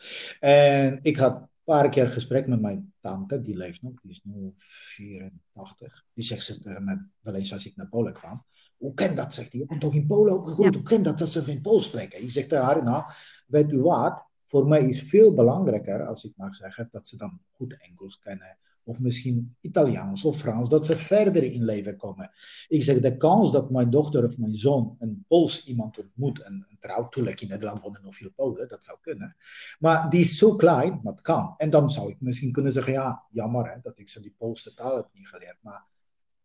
[0.41, 4.21] En ik had een paar keer gesprek met mijn tante, die leeft nog, die is
[4.25, 6.05] nu 84.
[6.13, 8.45] Die zegt ze met, wel eens als ik naar Polen kwam.
[8.77, 9.61] Hoe kan dat, zegt hij.
[9.61, 10.75] Je bent toch in Polen opgegroeid?
[10.75, 12.23] Hoe kan dat dat ze geen Pools spreken?
[12.23, 13.05] Ik zeg tegen haar, nou,
[13.47, 14.33] weet u wat?
[14.55, 18.59] voor mij is veel belangrijker, als ik mag zeggen, dat ze dan goed Engels kennen.
[18.85, 22.31] Of misschien Italiaans of Frans, dat ze verder in leven komen.
[22.69, 26.67] Ik zeg, de kans dat mijn dochter of mijn zoon een Pools iemand ontmoet, en,
[26.69, 29.37] en trouwens, toevallig in Nederland wonen nog veel Polen, dat zou kunnen.
[29.79, 31.55] Maar die is zo klein, maar het kan.
[31.57, 34.75] En dan zou ik misschien kunnen zeggen, ja, jammer hè, dat ik ze die Poolse
[34.75, 35.59] taal heb niet geleerd.
[35.61, 35.87] Maar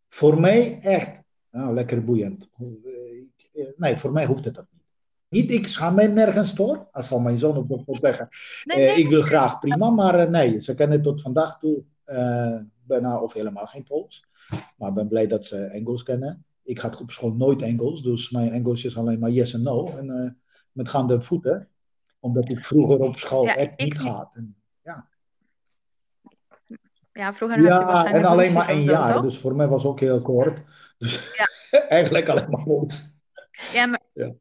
[0.10, 1.22] voor mij echt,
[1.52, 2.50] nou, lekker boeiend.
[3.54, 4.80] Eh, nee, voor mij hoeft het dat niet.
[5.30, 8.28] Niet, ik schaam mij nergens voor, als zal mijn zoon nog zeggen.
[8.64, 11.84] Nee, eh, ik wil graag prima, maar uh, nee, ze kennen tot vandaag toe
[12.84, 14.28] bijna of helemaal geen Pools.
[14.78, 16.46] Maar ik ben blij dat ze Engels kennen.
[16.64, 19.88] Ik had op school nooit Engels, dus mijn Engels is alleen maar yes en no.
[19.98, 20.38] En
[20.72, 21.68] met gaande voeten,
[22.20, 24.36] omdat ik vroeger op school ja, echt niet gaat.
[24.36, 25.08] En, ja.
[27.14, 30.62] ja, vroeger ja, en alleen maar één jaar, dus voor mij was ook heel kort.
[30.98, 31.48] Dus ja.
[31.98, 33.14] eigenlijk alleen maar los.
[33.74, 34.02] Ja, maar...
[34.14, 34.34] Ja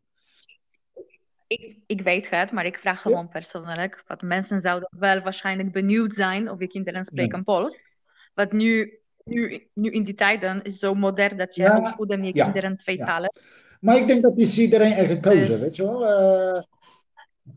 [1.49, 4.03] ik, ik weet het, maar ik vraag gewoon persoonlijk.
[4.07, 7.43] Want mensen zouden wel waarschijnlijk benieuwd zijn of je kinderen spreken ja.
[7.43, 7.83] Pools.
[8.35, 11.79] Want nu, nu, nu in die tijden is het zo modern dat je ja.
[11.79, 13.41] opvoeden je kinderen twee talen.
[13.81, 15.61] Maar ik denk dat is iedereen eigen gekozen, dus...
[15.61, 16.03] weet je wel.
[16.03, 16.63] Uh...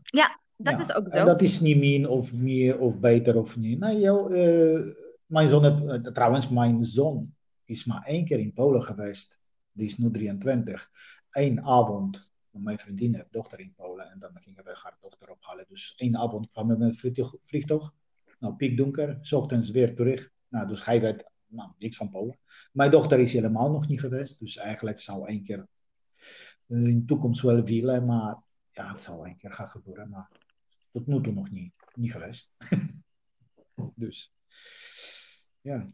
[0.04, 1.16] Ja, dat is ook zo.
[1.16, 3.78] En dat is niet min of meer of beter of niet.
[3.78, 4.86] Nee, joh, uh,
[5.26, 9.40] mijn zoon heb, uh, trouwens, mijn zoon is maar één keer in Polen geweest.
[9.72, 10.90] Die is nu 23.
[11.30, 15.64] Eén avond mijn vriendin heeft dochter in Polen en dan gingen we haar dochter ophalen.
[15.68, 17.92] Dus één avond kwam we met een vliegtuig.
[18.38, 20.30] Nou, piekdonker, ochtends weer terug.
[20.48, 22.38] Nou, dus hij weet nou, niks van Polen.
[22.72, 25.66] Mijn dochter is helemaal nog niet geweest, dus eigenlijk zou één keer
[26.66, 28.36] in de toekomst wel willen, maar
[28.72, 30.28] ja, het zal één keer gaan gebeuren, maar
[30.90, 32.50] tot nu toe nog niet, niet geweest.
[33.94, 34.32] dus,
[35.60, 35.86] ja.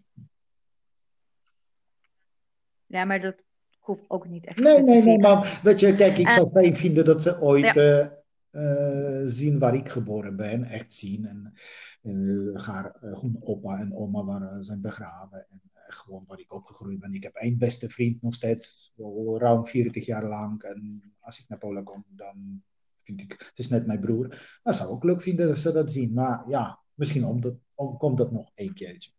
[2.86, 3.42] Ja, maar dat
[3.88, 4.58] hoeft ook niet echt.
[4.58, 8.12] Nee, nee, nee, maar weet je, kijk, ik zou fijn vinden dat ze ooit ja.
[8.50, 11.24] uh, zien waar ik geboren ben, echt zien.
[11.24, 11.54] En
[12.02, 15.46] uh, haar gewoon opa en oma waar zijn begraven.
[15.50, 17.14] En gewoon waar ik opgegroeid ben.
[17.14, 18.92] Ik heb één beste vriend nog steeds,
[19.36, 20.62] ruim 40 jaar lang.
[20.62, 22.62] En als ik naar Polen kom, dan
[23.02, 24.58] vind ik, het is net mijn broer.
[24.62, 26.12] Dat zou ook leuk vinden dat ze dat zien.
[26.12, 29.10] Maar ja, misschien om dat, om, komt dat nog één keertje.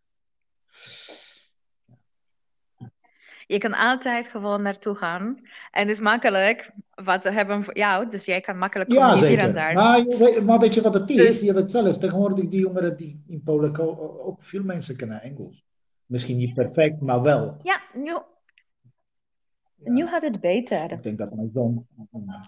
[3.49, 5.39] Je kan altijd gewoon naartoe gaan.
[5.71, 8.09] En het is makkelijk wat we hebben voor jou.
[8.09, 9.53] Dus jij kan makkelijk ja, zeker.
[9.53, 9.73] daar.
[9.73, 10.05] Maar,
[10.45, 11.15] maar weet je wat het is?
[11.15, 11.41] Dus...
[11.41, 13.79] Je weet zelf, tegenwoordig die jongeren die in Polen
[14.25, 15.63] ook veel mensen kennen Engels.
[16.05, 17.57] Misschien niet perfect, maar wel.
[17.63, 18.17] Ja, nu,
[19.84, 20.92] nu gaat het beter.
[20.92, 21.88] Ik denk dat mijn zoon.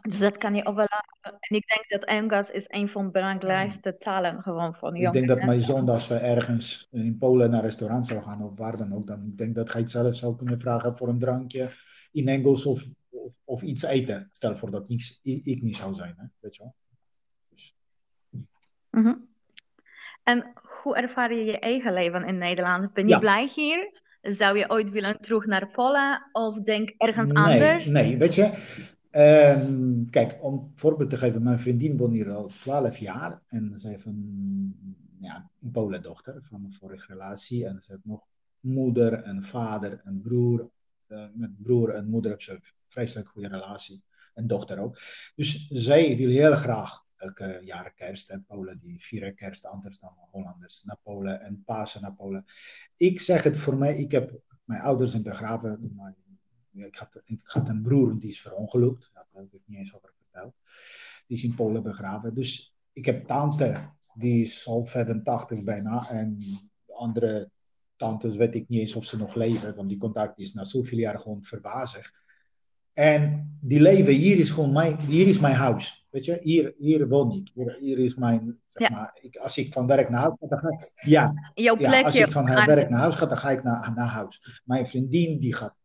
[0.01, 1.09] Dus dat kan je overlaten.
[1.21, 5.13] En ik denk dat Engels is een van de belangrijkste talen gewoon van Ik jonge
[5.13, 8.57] denk dat mijn zoon, als we ergens in Polen naar een restaurant zou gaan of
[8.57, 11.19] waar dan ook, dan ik denk dat hij het zelf zou kunnen vragen voor een
[11.19, 11.71] drankje
[12.11, 14.29] in Engels of, of, of iets eten.
[14.31, 16.25] Stel voor dat ik, ik niet zou zijn, hè?
[16.39, 16.75] weet je wel.
[17.49, 17.75] Dus,
[18.89, 19.15] Mhm.
[20.23, 22.93] En hoe ervaar je je eigen leven in Nederland?
[22.93, 23.19] Ben je Ja.
[23.19, 24.00] blij hier?
[24.21, 27.85] Zou je ooit willen terug naar Polen of denk ergens nee, anders?
[27.85, 28.51] nee, weet je.
[29.09, 33.79] ehm, kijk, om een voorbeeld te geven, mijn vriendin woont hier al 12 jaar en
[33.79, 38.21] ze heeft een, ja, een Polendochter van een vorige relatie en ze heeft nog
[38.59, 40.69] moeder en vader en broer.
[41.07, 44.03] Eh, met broer en moeder heeft ze een vreselijk goede relatie
[44.33, 44.97] en dochter ook.
[45.35, 50.13] Dus zij wil heel graag elke jaar kerst en Polen die vieren kerst anders dan
[50.31, 52.45] Hollanders naar Polen en Pasen naar Polen.
[52.97, 55.99] Ik zeg het voor mij, ik heb mijn ouders zijn begraven.
[56.73, 59.09] Ik, had, ik had een broer die is verongelukt.
[59.13, 60.53] Daar heb ik niet eens over verteld.
[61.27, 62.35] Die is in Polen begraven.
[62.35, 66.09] Dus ik heb tante, die is al 85 bijna.
[66.09, 66.39] En
[66.85, 67.51] de andere
[67.95, 69.75] tantes weet ik niet eens of ze nog leven.
[69.75, 72.30] Want die contact is na zoveel jaar gewoon verwazigd.
[72.93, 76.05] En die leven, hier is gewoon mijn, hier is mijn huis.
[76.09, 77.51] Weet je, hier, hier woon ik.
[77.53, 78.95] Hier, hier is mijn, zeg Ja.
[78.95, 81.85] maar, ik, als ik van werk naar huis ga, dan ga ik, ja, Jouw ja,
[81.85, 84.61] als plekje ik van haar werk naar huis ga, dan ga ik naar, naar huis.
[84.63, 85.75] Mijn vriendin die gaat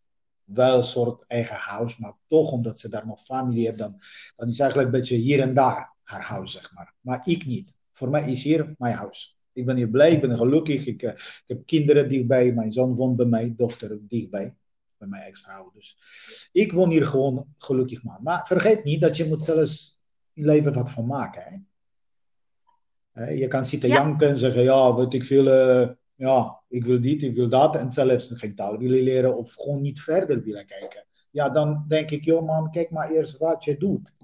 [0.45, 4.01] wel een soort eigen huis, maar toch omdat ze daar nog familie heeft, dan,
[4.37, 6.95] dan is eigenlijk een beetje hier en daar haar huis, zeg maar.
[7.01, 7.75] Maar ik niet.
[7.93, 9.39] Voor mij is hier mijn huis.
[9.53, 10.87] Ik ben hier blij, ik ben gelukkig.
[10.87, 14.55] Ik, eh, ik heb kinderen dichtbij, mijn zoon woont bij mij, dochter dichtbij,
[14.99, 15.71] bij mijn ex-vrouw.
[15.75, 15.99] Dus
[16.53, 18.23] ik woon hier gewoon gelukkig man.
[18.23, 20.01] Maar vergeet niet dat je moet zelfs
[20.33, 21.43] je leven wat van maken.
[21.43, 21.57] Hè?
[23.13, 23.95] Hè, Je kan zitten Ja.
[23.95, 27.77] janken en zeggen, ja, weet ik veel, eh, ja, ik wil dit, ik wil dat.
[27.77, 31.07] En zelfs geen taal willen leren of gewoon niet verder willen kijken.
[31.31, 34.15] Ja, dan denk ik, joh man, kijk maar eerst wat je doet.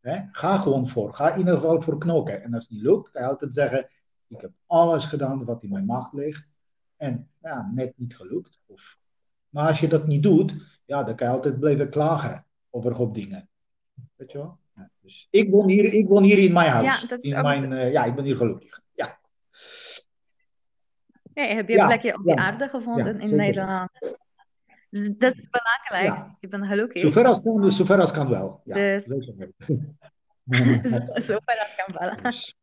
[0.00, 0.20] Hè?
[0.32, 1.14] Ga gewoon voor.
[1.14, 2.42] Ga in ieder geval voor knokken.
[2.42, 3.88] En als het niet lukt, kan je altijd zeggen,
[4.28, 6.50] ik heb alles gedaan wat in mijn macht ligt.
[6.96, 8.60] En ja, net niet gelukt.
[8.66, 8.98] Of...
[9.50, 13.14] Maar als je dat niet doet, ja, dan kan je altijd blijven klagen over hoop
[13.14, 13.48] dingen.
[14.16, 14.58] Weet je wel?
[14.74, 17.00] Ja, dus ik woon hier, ik woon hier in mijn huis.
[17.00, 18.80] Ja, dat is in ook mijn, eh, ja, ik ben hier gelukkig.
[18.92, 19.18] Ja,
[21.34, 23.36] Ja, je hebt je Ja, plekje op de aarde gevonden in.
[23.36, 23.90] Nederland.
[24.90, 26.18] Dus dat is belangrijk.
[26.18, 26.36] Ja.
[26.40, 27.02] Je bent gelukkig.
[27.02, 28.60] zover als kan, dus zover als kan wel.
[28.64, 29.04] Ja, Dus-.
[31.26, 32.22] Zover dat kan wel.
[32.22, 32.54] Dus,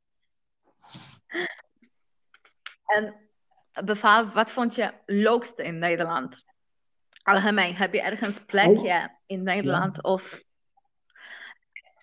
[2.86, 3.14] En
[3.86, 6.46] bepaal, wat vond je leukste in Nederland?
[7.28, 10.44] Algemeen, heb je ergens plekje in Nederland of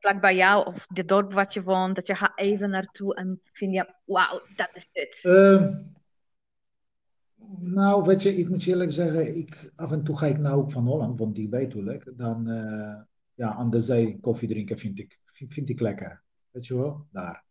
[0.00, 3.40] vlak bij jou of de dorp wat je woont, dat je gaat even naartoe en
[3.52, 5.18] vind je, wauw, dat is het.
[5.22, 5.74] Ehm,
[7.58, 10.52] nou, weet je, ik moet je eerlijk zeggen, ik, af en toe ga ik naar
[10.52, 12.12] Hoek van Holland, want dichtbij natuurlijk.
[12.16, 13.02] Dan, eh,
[13.34, 16.22] ja, aan de zee koffie drinken vind ik, vind, vind ik lekker.
[16.50, 17.43] Weet je wel, daar.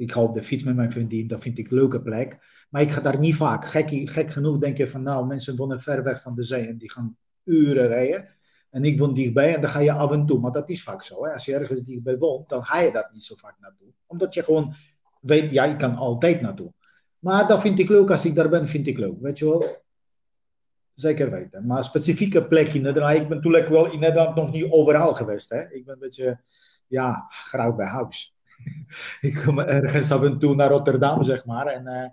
[0.00, 2.38] Ik ga op de fiets met mijn vriendin, dat vind ik een leuke plek.
[2.70, 3.66] Maar ik ga daar niet vaak.
[3.66, 6.78] Gek, gek genoeg denk je van, nou, mensen wonen ver weg van de zee en
[6.78, 8.28] die gaan uren rijden.
[8.70, 10.40] En ik woon dichtbij en dan ga je af en toe.
[10.40, 11.24] Maar dat is vaak zo.
[11.24, 11.32] Hè?
[11.32, 13.88] Als je ergens dichtbij woont, dan ga je dat niet zo vaak naartoe.
[14.06, 14.74] Omdat je gewoon
[15.20, 16.72] weet, ja, je kan altijd naartoe.
[17.18, 18.10] Maar dat vind ik leuk.
[18.10, 19.20] Als ik daar ben, vind ik leuk.
[19.20, 19.82] Weet je wel?
[20.94, 21.66] Zeker weten.
[21.66, 23.16] Maar specifieke plek in Nederland.
[23.16, 25.50] Ik ben natuurlijk wel in Nederland nog niet overal geweest.
[25.50, 25.70] Hè?
[25.70, 26.40] Ik ben een beetje,
[26.86, 28.34] ja, graag bij huis.
[29.28, 31.66] ik kom ergens af en toe naar Rotterdam, zeg maar.
[31.66, 32.08] En eh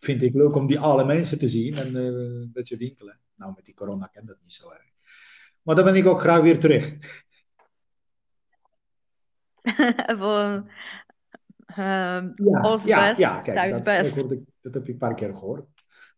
[0.00, 3.20] vind ik leuk om die alle mensen te zien en eh, een beetje winkelen.
[3.34, 4.84] Nou, met die corona ken dat niet zo erg.
[5.62, 6.96] Maar dan ben ik ook graag weer terug.
[10.18, 10.70] Voor
[11.66, 14.02] ehm, Ja, ja, ja, kijk, dat, best.
[14.02, 15.66] dat, hoorde ik- dat heb ik een paar keer gehoord.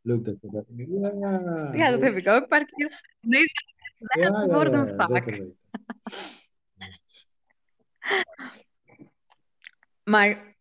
[0.03, 0.65] Leuk dat je dat...
[0.69, 3.01] Ja, Ja, dat heb ik ook een paar keer.
[3.21, 3.43] Nee,
[3.99, 5.57] Ja, ja, ja, ja, vaak.
[10.09, 10.57] Maar,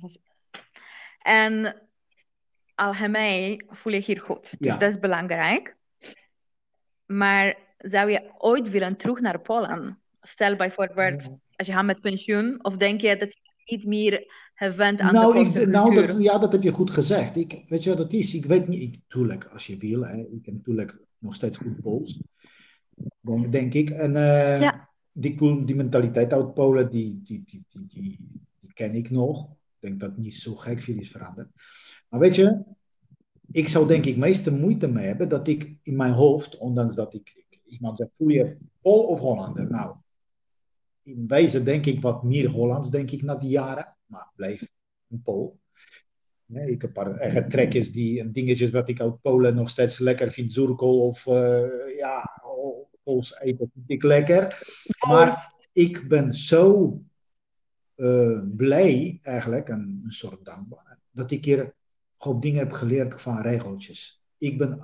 [0.00, 0.18] was-
[1.18, 1.80] en
[2.74, 4.42] algemeen voel je je hier goed.
[4.58, 4.76] Dus Ja.
[4.76, 5.76] dat is belangrijk.
[7.06, 9.98] Maar zou je ooit willen terug naar Polen?
[10.20, 14.24] Stel bijvoorbeeld, als je gaat met pensioen, of denk je dat je niet meer
[14.54, 17.36] gewend aan de Nou, Poolse ik, nou dat, ja, dat heb je goed gezegd.
[17.36, 18.34] Ik, weet je wat het is?
[18.34, 21.80] Ik weet niet, ik, tuurlijk, als je wil, hè, ik ken natuurlijk nog steeds goed
[21.80, 22.20] Pools,
[23.20, 23.90] denk, denk ik.
[23.90, 24.90] En eh, Ja.
[25.12, 28.42] Die, die mentaliteit uit Polen, die, die, die, die,
[28.74, 29.50] ken ik nog.
[29.50, 31.48] Ik denk dat niet zo gek veel is veranderd.
[32.08, 32.62] Maar weet je,
[33.50, 37.14] ik zou denk ik meeste moeite mee hebben dat ik in mijn hoofd, ondanks dat
[37.14, 39.70] ik iemand zegt, voel je Pool of Hollander?
[39.70, 39.96] Nou,
[41.02, 43.96] in wezen denk ik wat meer Hollands, denk ik, na die jaren.
[44.06, 44.68] Maar blijf
[45.08, 45.60] een Pool.
[46.44, 49.68] Nee, ik heb een paar eigen trekjes die, en dingetjes wat ik uit Polen nog
[49.70, 50.52] steeds lekker vind.
[50.52, 52.42] Zurkel of uh, ja,
[53.04, 54.66] Eten vind ik lekker.
[55.08, 56.98] Maar ik ben zo
[57.96, 61.74] uh, blij eigenlijk, en een soort dankbaar, dat ik hier
[62.18, 64.22] gewoon dingen heb geleerd van regeltjes.
[64.38, 64.80] Ik ben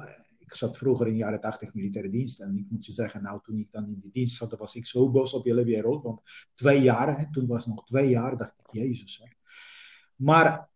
[0.49, 2.41] ik zat vroeger in de jaren 80 militaire dienst.
[2.41, 4.87] En ik moet je zeggen, nou, toen ik dan in die dienst zat, was ik
[4.87, 6.03] zo boos op hele wereld.
[6.03, 6.21] Want
[6.55, 9.23] twee jaar, hè, toen was het nog twee jaar, dacht ik, Jezus.
[10.15, 10.69] Maar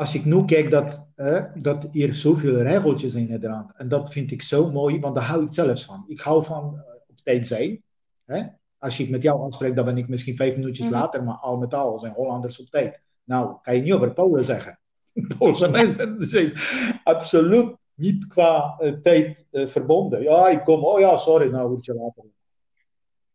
[0.00, 1.06] als ik nu kijk dat,
[1.54, 3.72] dat hier zoveel regeltjes in Nederland.
[3.76, 6.04] En dat vind ik zo mooi, want daar hou ik zelfs van.
[6.06, 7.82] Ik hou van uh, op tijd zijn.
[8.24, 8.42] Hè.
[8.78, 11.00] Als ik met jou afspreek, dan ben ik misschien vijf minuutjes mm -hmm.
[11.00, 11.24] later.
[11.24, 13.00] Maar al met al zijn Hollanders op tijd.
[13.24, 14.78] Nou, kan je niet over Polen zeggen.
[15.38, 16.52] Poolse mensen zijn
[17.04, 20.22] absoluut niet qua uh, tijd uh, verbonden.
[20.22, 22.24] Ja, ik kom, oh ja, sorry, nou word je later.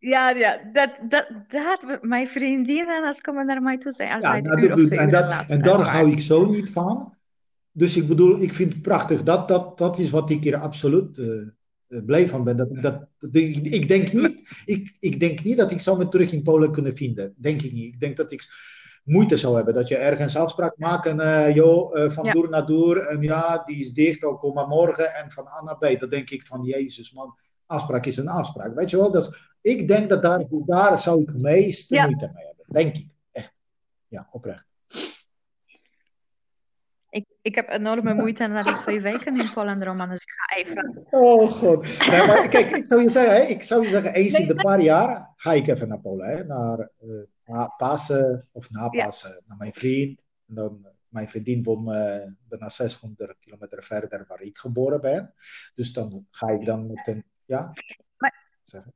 [0.06, 4.12] Ja, ja, dat, dat, dat mijn vriendinnen als komen naar mij toe zijn.
[4.12, 7.14] Als ja, nou, dat, en, dat, en daar hou ik zo niet van.
[7.72, 9.24] Dus ik bedoel, ik vind het prachtig.
[9.24, 12.58] Dat, dat, dat is wat ik hier absoluut uh, blij van ben.
[12.58, 16.44] Dat, dat, ik, denk niet, ik, ik denk niet dat ik zou me terug in
[16.44, 17.34] Polen kunnen vinden.
[17.38, 17.94] Denk ik niet.
[17.94, 18.48] Ik denk dat ik
[19.04, 19.74] moeite zou hebben.
[19.74, 22.32] Dat je ergens afspraak maakt en uh, joh, uh, van ja.
[22.32, 22.98] door naar door.
[22.98, 25.16] En ja, die is dicht, al kom maar morgen.
[25.16, 26.00] En van A naar B.
[26.00, 28.76] Dan denk ik van, Jezus man, afspraak is een afspraak.
[28.76, 32.06] Weet je wel, dat is, ik denk dat daar, daar zou ik meest ja.
[32.06, 32.66] moeite mee hebben.
[32.68, 33.54] Denk ik, echt.
[34.08, 34.68] Ja, oprecht.
[37.10, 40.56] Ik, ik heb enorme moeite naar die twee weken in Polen Roman, dus ik ga
[40.56, 41.08] even.
[41.10, 42.08] Oh god.
[42.08, 44.56] Nee, maar kijk, ik zou je zeggen, hè, ik zou je zeggen, eens in de
[44.56, 49.30] paar jaar ga ik even naar Polen, hè, naar uh, na Pasen of na Pasen,
[49.30, 49.42] ja.
[49.46, 50.22] naar mijn vriend.
[50.48, 55.34] En dan, mijn vriendin woont uh, bijna 600 kilometer verder waar ik geboren ben.
[55.76, 57.74] Dus dan ga ik dan met een, ja.
[58.18, 58.94] Maar, zeggen.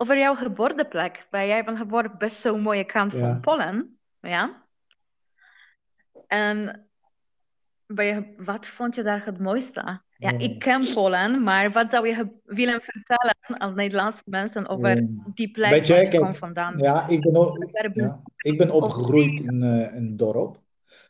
[0.00, 1.26] Over jouw geboorteplek.
[1.30, 3.18] Jij bent geboren best zo'n mooie kant ja.
[3.18, 4.62] van Polen, ja.
[6.26, 6.86] En
[7.86, 10.00] je, wat vond je daar het mooiste?
[10.16, 15.50] Ja, ik ken Polen, maar wat zou je willen vertellen aan Nederlandse mensen over die
[15.50, 16.78] plek Weet waar je komt vandaan?
[16.78, 20.60] Ja, ik ben, op, ja, ik ben opgegroeid in uh, een dorp,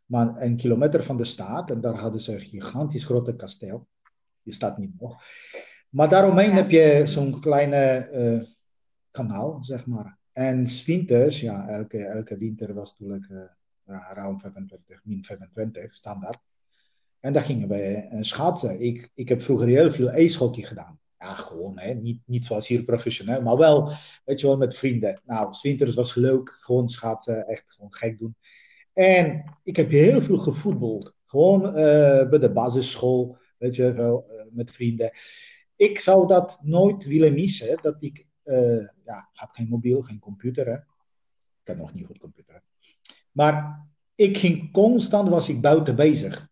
[0.06, 1.70] maar een kilometer van de stad.
[1.70, 3.86] En daar hadden ze een gigantisch grote kasteel.
[4.42, 5.22] Die staat niet nog.
[5.88, 6.54] Maar daaromheen ja.
[6.54, 8.46] heb je zo'n kleine uh,
[9.18, 10.18] kanaal, zeg maar.
[10.32, 16.38] En winters, ja, elke, elke winter was natuurlijk uh, ruim 25, min 25, standaard.
[17.20, 18.80] En daar gingen we uh, schaatsen.
[18.80, 21.00] Ik, ik heb vroeger heel veel ijshockey gedaan.
[21.18, 21.94] Ja, gewoon, hè.
[21.94, 23.92] Niet, niet zoals hier professioneel, maar wel,
[24.24, 25.20] weet je wel, met vrienden.
[25.24, 28.36] Nou, winters was leuk, gewoon schaatsen, echt gewoon gek doen.
[28.92, 31.16] En ik heb heel veel gevoetbald.
[31.26, 35.10] Gewoon uh, bij de basisschool, weet je wel, uh, met vrienden.
[35.76, 38.26] Ik zou dat nooit willen missen, dat ik,
[39.04, 40.74] ja, had geen mobiel, geen computer, hè.
[40.74, 42.62] Ik kan nog niet goed computer.
[43.32, 46.48] Maar ik ging constant, was ik buiten bezig.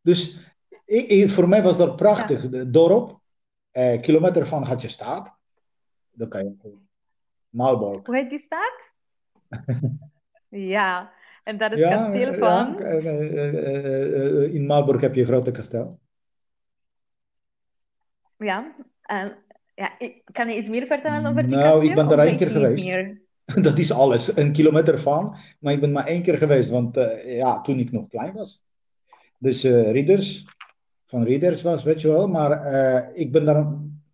[0.00, 0.38] Dus
[0.84, 2.50] ik, ik, voor mij was dat prachtig.
[2.50, 2.64] Ja.
[2.64, 3.20] Dorp,
[3.70, 5.38] eh, kilometer van had je staat.
[6.10, 6.78] Dan kan je.
[7.48, 8.06] Maalborg.
[8.06, 8.80] Hoe heet die staat?
[10.74, 11.12] ja,
[11.44, 12.76] en dat is ja, kasteel van.
[12.78, 15.98] Ja, uh, uh, in Maalborg heb je een grote kasteel.
[18.36, 19.36] Ja, en
[19.80, 23.18] ja, kan je iets meer vertellen over die nou, ik ben daar één keer geweest.
[23.62, 25.36] Dat is alles, een kilometer van.
[25.58, 28.64] Maar ik ben maar één keer geweest, want ja, toen ik nog klein was.
[29.38, 30.44] Dus uh, Ridders,
[31.06, 32.28] van Ridders was, weet je wel.
[32.28, 33.66] Maar uh, ik ben daar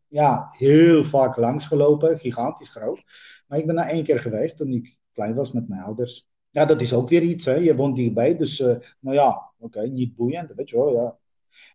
[0.08, 3.02] ja, heel vaak langs gelopen, gigantisch groot.
[3.46, 6.28] Maar ik ben daar één keer geweest toen ik klein was met mijn ouders.
[6.50, 7.54] Ja, dat is ook weer iets, hè.
[7.54, 8.58] Je woont dichtbij, dus
[9.00, 11.16] nou ja, oké, okay, niet boeiend, weet je wel, ja.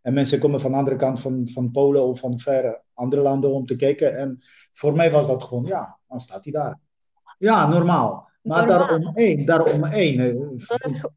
[0.02, 3.54] En mensen komen van de andere kant van, van Polen of van verre andere landen
[3.54, 4.17] om te kijken.
[4.17, 4.39] En
[4.74, 6.80] voor mij was dat gewoon, ja, dan staat hij daar.
[7.38, 8.30] Ja, normaal.
[8.41, 8.88] Maar normaal.
[8.88, 10.17] daaromheen, daaromheen.
[10.67, 11.12] Dat is goed.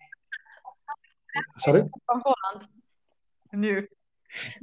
[1.55, 1.89] Sorry?
[2.05, 2.69] Van Holland.
[3.51, 3.89] Nu.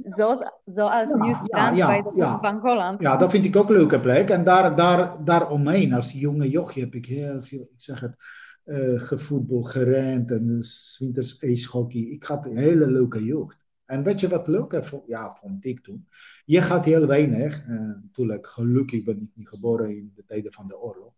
[0.02, 3.00] Zoals, zoals ja, nu strand ja, bij de ja, van Holland.
[3.00, 4.30] Ja, dat vind ik ook een leuke plek.
[4.30, 8.16] En daar, daar, daaromheen, als jonge jochje, heb ik heel veel, ik zeg het,
[8.64, 12.00] uh, gevoetbal, gerend en dus winters ijshockey.
[12.00, 13.61] Ik had een hele leuke jeugd.
[13.92, 14.92] En weet je wat leuk is?
[15.06, 16.08] Ja, vond ik toen.
[16.44, 17.66] Je gaat heel weinig.
[17.66, 21.12] Uh, natuurlijk, gelukkig ben ik niet geboren in de tijden van de oorlog.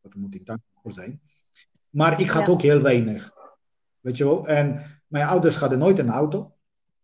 [0.00, 1.20] Daar moet ik dankbaar voor zijn.
[1.90, 2.52] Maar ik had ja.
[2.52, 3.32] ook heel weinig.
[4.00, 4.48] Weet je wel?
[4.48, 6.56] En mijn ouders hadden nooit een auto.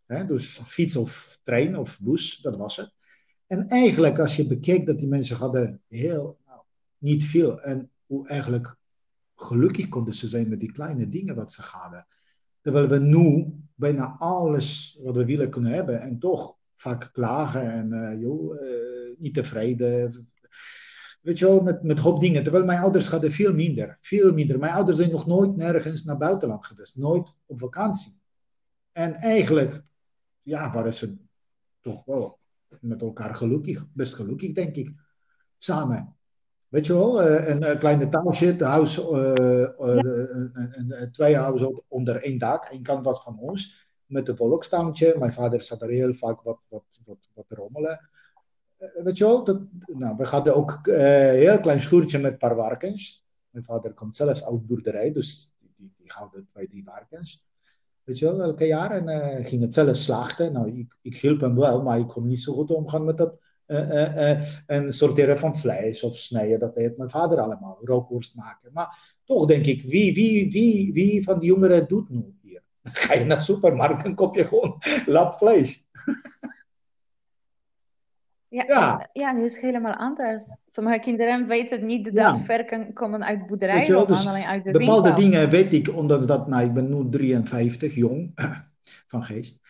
[0.06, 0.26] Hè?
[0.26, 2.94] Dus fiets of trein of bus, dat was het.
[3.46, 6.60] En eigenlijk, als je bekeek dat die mensen hadden heel, nou,
[6.98, 7.62] niet veel.
[7.62, 8.76] En hoe eigenlijk
[9.34, 12.06] gelukkig konden ze zijn met die kleine dingen wat ze hadden.
[12.60, 16.00] Terwijl we nu bijna alles wat we willen kunnen hebben.
[16.00, 20.28] En toch vaak klagen en uh, joh, uh, niet tevreden.
[21.20, 22.42] weet je wel, met, met hoop dingen.
[22.42, 24.58] Terwijl mijn ouders hadden veel minder, veel minder.
[24.58, 28.20] Mijn ouders zijn nog nooit nergens naar buitenland geweest, nooit op vakantie.
[28.92, 29.82] En eigenlijk,
[30.42, 31.16] ja, waren ze
[31.80, 32.38] toch wel
[32.80, 34.92] met elkaar gelukkig, best gelukkig, denk ik,
[35.58, 36.16] samen.
[36.70, 39.64] Weet je wel, uh, een, een kleine township, huis, uh,
[41.12, 42.70] twee huizen onder één dak.
[42.70, 45.14] Eén kant was van ons, met een volkstuintje.
[45.18, 48.08] Mijn vader zat er heel vaak wat, wat, wat, wat rommelen.
[48.94, 52.56] Weet je wel, dat, nou, we hadden ook een heel klein schuurtje met een paar
[52.56, 53.26] varkens.
[53.50, 57.46] Mijn vader komt zelfs uit boerderij, dus die, die, houden twee, drie varkens.
[58.04, 58.90] Weet je wel, elke jaar.
[58.90, 60.52] En uh, ging het zelf slachten.
[60.52, 63.38] Nou, ik, ik hielp hem wel, maar ik kon niet zo goed omgaan met dat
[64.66, 66.58] en sorteren van vlees of snijden.
[66.58, 68.70] Dat deed mijn vader allemaal, rookworst maken.
[68.72, 72.62] Maar toch denk ik, wie, wie, wie, wie van die jongeren doet nu hier?
[72.82, 75.88] Dan ga je naar de supermarkt en koop je gewoon lap vlees.
[78.50, 79.08] Ja, ja.
[79.12, 80.44] ja, nu is het helemaal anders.
[80.66, 82.36] Sommige kinderen weten niet dat ja.
[82.36, 86.48] verken komen uit boerderijen of dus alleen uit de Bepaalde dingen weet ik, ondanks dat,
[86.48, 88.32] nou, ik ben nu 53, jong
[89.12, 89.60] van geest.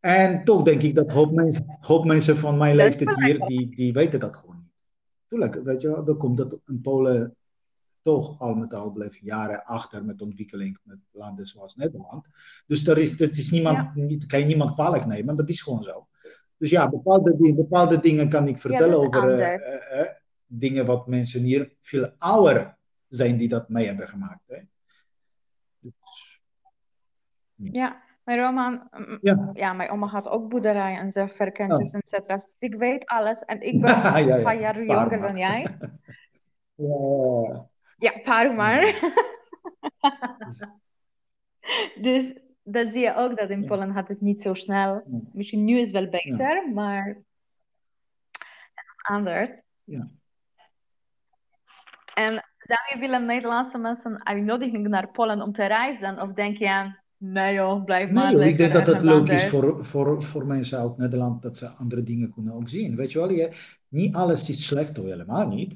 [0.00, 3.92] En toch denk ik dat hoop mensen, hoop mensen van mijn leeftijd hier, die, die
[3.92, 4.72] weten dat gewoon niet.
[5.28, 7.36] Tuurlijk, weet je wel, dan komt dat in Polen
[8.02, 12.26] toch al met al blijven jaren achter met ontwikkeling met landen zoals Nederland.
[12.66, 13.90] Dus er is, dat is niemand, ja.
[13.94, 16.08] niet, kan je niemand kwalijk nemen, maar dat is gewoon zo.
[16.56, 20.08] Dus ja, bepaalde, bepaalde dingen kan ik vertellen ja, over uh, uh, uh,
[20.46, 22.76] dingen wat mensen hier veel ouder
[23.08, 24.42] zijn die dat mee hebben gemaakt.
[24.46, 24.58] Hè.
[25.78, 26.40] Dus,
[27.54, 28.02] ja.
[28.28, 28.88] Mijn Roman,
[29.20, 29.50] ja.
[29.52, 31.94] ja, mijn oma had ook boerderijen en ze verkentjes, oh.
[31.94, 32.34] et cetera.
[32.34, 35.66] Dus ik weet alles en ik ben ja, ja, een paar jaar jonger dan jij.
[36.74, 37.68] Ja,
[37.98, 38.80] ja paar maar.
[42.06, 45.02] dus dat zie je ook dat in Polen had het niet zo snel.
[45.32, 47.16] Misschien nu is het wel beter, maar het
[48.74, 49.50] is anders.
[49.84, 50.08] Ja.
[52.14, 56.20] En zou je willen Nederlandse mensen uitnodigen naar Polen om te reizen?
[56.20, 59.84] Of denk je, nee joh, blijf maar nee, ik denk dat het leuk is voor,
[59.84, 62.96] voor, voor mensen uit Nederland dat ze andere dingen kunnen ook zien.
[62.96, 63.52] Weet je wel, je,
[63.88, 65.74] niet alles is slecht, helemaal niet.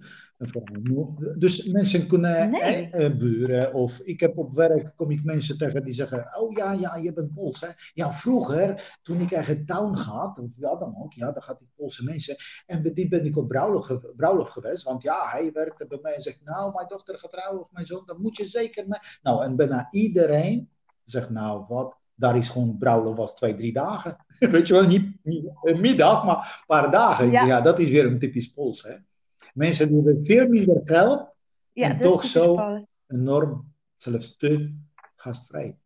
[1.39, 2.89] Dus mensen kunnen nee.
[2.91, 6.73] eh, buren of ik heb op werk kom ik mensen tegen die zeggen, oh ja,
[6.73, 7.61] ja, je bent Pools.
[7.61, 7.69] Hè?
[7.95, 11.67] Ja, vroeger toen ik eigen town had, of ja dan ook, ja, dan gaat ik
[11.77, 12.37] Poolse mensen.
[12.67, 16.23] En die ben ik op bruiloft, bruiloft geweest, want ja, hij werkte bij mij en
[16.23, 19.01] zegt, nou, mijn dochter gaat trouwen of mijn zoon, dan moet je zeker mee.
[19.23, 20.71] Nou, en bijna iedereen
[21.05, 24.17] zegt, nou, wat, daar is gewoon bruiloft was twee, drie dagen.
[24.39, 27.31] Weet je wel, niet, niet een middag, maar een paar dagen.
[27.31, 27.61] Ja.
[27.61, 28.95] Dat is weer een typisch Pools, hè.
[29.55, 31.31] Mensen die hebben veel minder geld
[31.73, 34.75] ja, en toch zo enorm, zelfs te
[35.17, 35.77] gastvrij.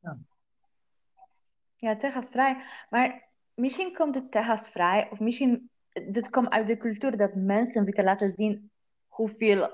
[0.00, 0.18] Ja.
[1.76, 2.62] ja, te gastvrij.
[2.90, 7.84] Maar misschien komt het te gastvrij, of misschien, dit komt uit de cultuur dat mensen
[7.84, 8.70] willen laten zien
[9.06, 9.70] hoeveel,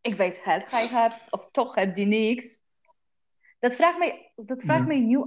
[0.00, 2.59] ik weet, geld je hebt, of toch heb je niks.
[3.60, 4.86] Dat vraagt mij, dat vraagt ja.
[4.86, 5.24] mij nu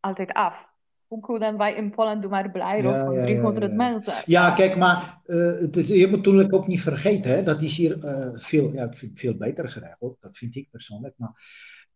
[0.00, 0.66] altijd af.
[1.06, 4.22] Hoe kunnen wij in Polen doen maar blij ja, van 300 ja, mensen?
[4.26, 7.76] Ja, kijk, maar uh, het is, je moet natuurlijk ook niet vergeten, hè, dat is
[7.76, 10.16] hier uh, veel, ja, ik vind veel beter geregeld.
[10.20, 11.14] Dat vind ik persoonlijk.
[11.16, 11.32] Maar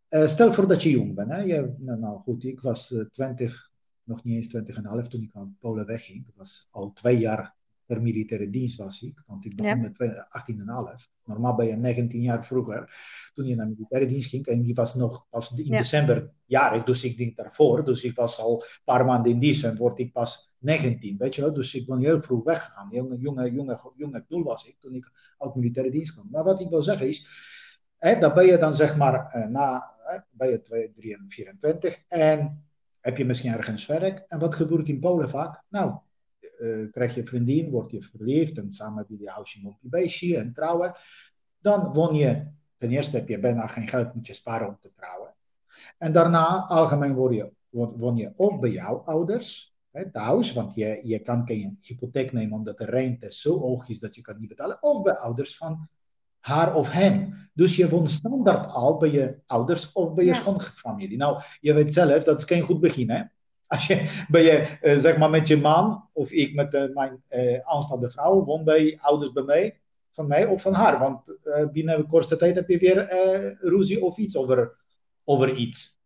[0.08, 1.30] uh, stel voor dat je jong bent.
[1.30, 3.70] Hè, je, nou, nou, goed, ik was 20,
[4.02, 6.26] nog niet eens 20 en half toen ik aan Polen wegging.
[6.28, 7.54] Ik was al twee jaar
[7.92, 10.26] ter militaire dienst was ik, want ik begon met
[11.00, 11.10] 18,5.
[11.24, 12.94] Normaal ben je 19 jaar vroeger,
[13.32, 14.46] toen je naar militaire dienst ging.
[14.46, 15.76] En ik was nog pas in ja.
[15.76, 17.84] december jarig, dus ik denk daarvoor.
[17.84, 21.34] Dus ik was al een paar maanden in dienst en word ik pas 19, weet
[21.34, 21.52] je wel.
[21.52, 22.88] Dus ik ben heel vroeg weggegaan.
[22.90, 26.28] Jonge, jonge, jonge, jonge doel was ik toen ik uit militaire dienst kwam.
[26.30, 27.26] Maar wat ik wil zeggen is,
[27.98, 31.24] hè, dan ben je dan zeg maar, eh, na, hè, ben je 2, 3 en
[31.28, 32.64] 24 en
[33.00, 34.24] heb je misschien ergens werk.
[34.26, 35.62] En wat gebeurt in Polen vaak?
[35.68, 35.98] Nou,
[36.62, 40.52] uh, krijg je vriendin, word je verliefd en samen wil je huisje, mompje, beestje en
[40.52, 40.92] trouwen.
[41.58, 42.46] Dan woon je,
[42.78, 45.34] ten eerste heb je bijna geen geld, moet je sparen om te trouwen.
[45.98, 51.00] En daarna, algemeen woon je, woon je of bij jouw ouders, hè, thuis, want je,
[51.02, 54.48] je kan geen hypotheek nemen omdat de rente zo hoog is dat je kan niet
[54.48, 55.88] betalen, of bij ouders van
[56.38, 57.48] haar of hem.
[57.52, 60.36] Dus je woont standaard al bij je ouders of bij je ja.
[60.36, 61.16] schoonfamilie.
[61.16, 63.22] Nou, je weet zelf, dat is geen goed begin, hè?
[63.72, 67.22] Als je, ben je uh, zeg maar met je man of ik met uh, mijn
[67.30, 70.98] uh, aanstaande vrouw woon bij ouders bij mij, van mij of van haar.
[70.98, 71.20] Want
[71.72, 73.06] binnen een korte tijd heb je weer
[73.60, 74.76] ruzie of iets over,
[75.24, 75.98] over iets.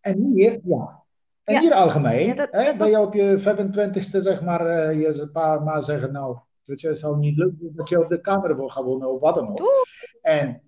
[0.00, 1.02] En hier, ja.
[1.44, 1.60] En ja.
[1.60, 5.58] hier algemeen, ja, dat, hè, dat ben je op je 25ste zeg maar, je pa
[5.58, 8.68] maar zeggen nou, weet je, het zou niet lukken dat je op de kamer wil
[8.68, 9.86] gaan wonen of wat dan ook.
[10.22, 10.62] En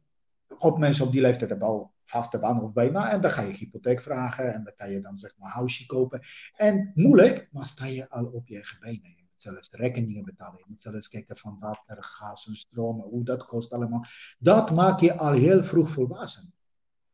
[0.59, 3.11] op mensen op die leeftijd hebben al vaste baan of bijna.
[3.11, 6.21] En dan ga je hypotheek vragen en dan kan je dan zeg maar huisje kopen.
[6.57, 9.01] En moeilijk, maar sta je al op je eigen benen.
[9.01, 10.59] moet zelfs rekeningen betalen.
[10.59, 14.05] Je moet zelfs kijken van water, gas en stroom, hoe dat kost allemaal.
[14.39, 16.53] Dat maak je al heel vroeg volwassen.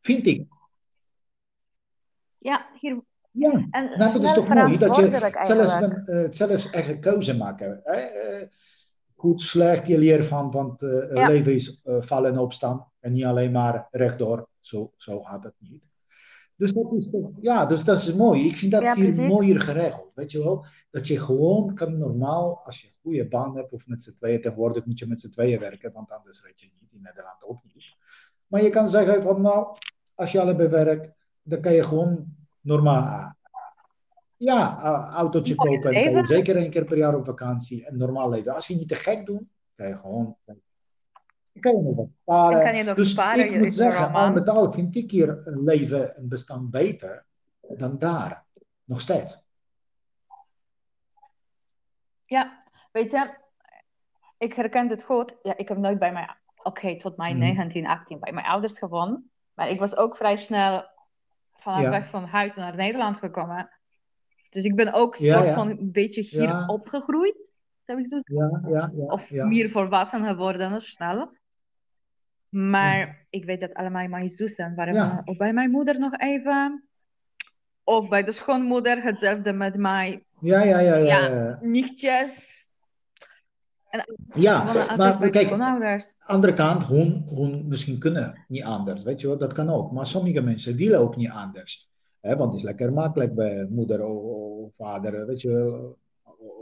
[0.00, 0.46] Vind ik.
[2.38, 3.00] Ja, hier.
[3.30, 5.08] Ja, En nou, dat is snel toch mooi dat je
[5.40, 6.08] zelfs, eigenlijk.
[6.08, 7.80] een, eh, zelfs eigen keuze maken.
[7.84, 7.92] Hè?
[7.92, 8.46] Eh,
[9.14, 11.26] goed, slecht, je leert van, want Ja.
[11.26, 12.86] leven is vallen en opstaan.
[13.06, 14.48] En niet alleen maar rechtdoor.
[14.60, 15.82] Zo, zo gaat het niet.
[16.56, 18.46] Dus dat is toch, ja, dus dat is mooi.
[18.48, 20.10] Ik vind dat Ja, hier mooier geregeld.
[20.14, 20.64] Weet je wel?
[20.90, 24.40] Dat je gewoon kan normaal, als je een goede baan hebt of met z'n tweeën,
[24.40, 26.92] tegenwoordig moet je met z'n tweeën werken, want anders red je niet.
[26.92, 27.84] In Nederland ook niet.
[28.46, 29.76] Maar je kan zeggen van, nou,
[30.14, 31.08] als je allebei werkt,
[31.42, 32.26] dan kan je gewoon
[32.60, 33.34] normaal,
[34.36, 35.90] ja, a- autootje kopen.
[36.04, 38.54] En zeker één keer per jaar op vakantie en normaal leven.
[38.54, 39.42] Als je niet te gek doet,
[39.74, 40.36] kan je gewoon,
[41.60, 42.62] dan kan je nog wat En sparen.
[42.64, 45.64] kan je nog Dus sparen, ik moet zeggen, al met al vind ik hier een
[45.64, 47.24] leven, een bestand beter
[47.60, 48.44] dan daar.
[48.84, 49.44] Nog steeds.
[52.24, 53.34] Ja, weet je,
[54.38, 55.36] ik herken het goed.
[55.42, 57.44] Ja, ik heb nooit bij mijn, oké, tot mijn Mhm.
[57.46, 59.20] 19, 18 bij mijn ouders gewoond.
[59.54, 60.84] Maar ik was ook vrij snel
[61.52, 61.90] vanaf Ja.
[61.90, 63.70] weg van huis naar Nederland gekomen.
[64.50, 65.54] Dus ik ben ook Ja, soort ja.
[65.54, 66.66] van een beetje hier Ja.
[66.66, 67.52] opgegroeid,
[67.84, 69.04] zou ik zo Ja, ja, ja.
[69.04, 69.46] Of ja.
[69.46, 71.36] meer volwassen geworden, snel.
[72.56, 75.08] Maar ik weet dat allemaal mijn zussen waren Ja.
[75.14, 76.88] van- of bij mijn moeder nog even.
[77.84, 81.04] Of bij de schoonmoeder, hetzelfde met mijn Ja, ja, ja, ja.
[81.04, 81.34] Ja.
[81.34, 81.58] ja.
[81.60, 82.54] nichtjes.
[83.88, 84.04] En
[84.34, 84.64] Ja,
[84.96, 85.50] maar kijk,
[86.18, 89.92] andere kant, hun, hun misschien kunnen niet anders, weet je wel, dat kan ook.
[89.92, 91.90] Maar sommige mensen willen ook niet anders.
[92.20, 95.98] Hè, want het is lekker makkelijk bij moeder of, of vader, weet je wel,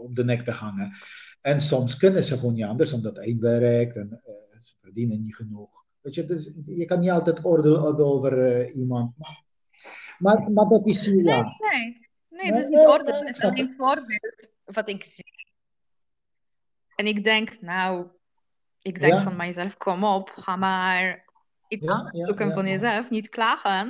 [0.03, 0.93] op de nek te hangen.
[1.41, 5.37] En soms kunnen ze gewoon niet anders, omdat één werkt en eh, ze verdienen niet
[5.37, 5.84] genoeg.
[6.05, 9.15] Weet je, dus je kan niet altijd oordeel hebben over eh, iemand.
[10.19, 12.09] Maar, maar dat is, Nee, ja, nee.
[12.29, 13.15] Nee, Nee, dat is niet oordeel.
[13.15, 15.53] Het ik is een voorbeeld wat ik zie.
[16.95, 18.07] En ik denk, nou,
[18.81, 19.23] ik denk Ja.
[19.23, 21.25] van mijzelf, kom op, ga maar
[21.69, 23.89] iets Ja, zoeken ja, van jezelf, niet klagen.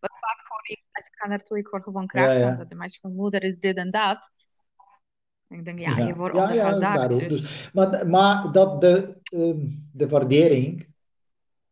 [0.00, 2.90] Want vaak hoor ik, als ik ga naartoe, ik hoor gewoon klagen dat de mijn
[2.90, 4.30] schoonmoeder is dit en dat.
[5.48, 7.28] En ik denk, ja, je wordt ja, ja, daar dus...
[7.28, 10.89] Dus, maar, maar dat de, ehm, de waardering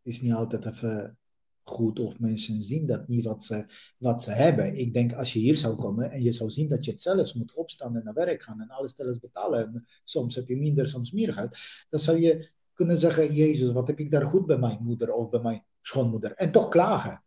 [0.08, 1.18] is niet altijd even
[1.62, 3.66] goed of mensen zien dat niet wat ze,
[3.98, 4.78] wat ze hebben.
[4.78, 7.34] Ik denk als je hier zou komen en je zou zien dat je het zelfs
[7.34, 9.66] moet opstaan en naar werk gaan en alles zelfs betalen.
[9.66, 11.56] En soms heb je minder, soms meer geld.
[11.90, 15.28] Dan zou je kunnen zeggen, Jezus, wat heb ik daar goed bij mijn moeder of
[15.30, 16.32] bij mijn schoonmoeder.
[16.32, 17.22] En toch klagen.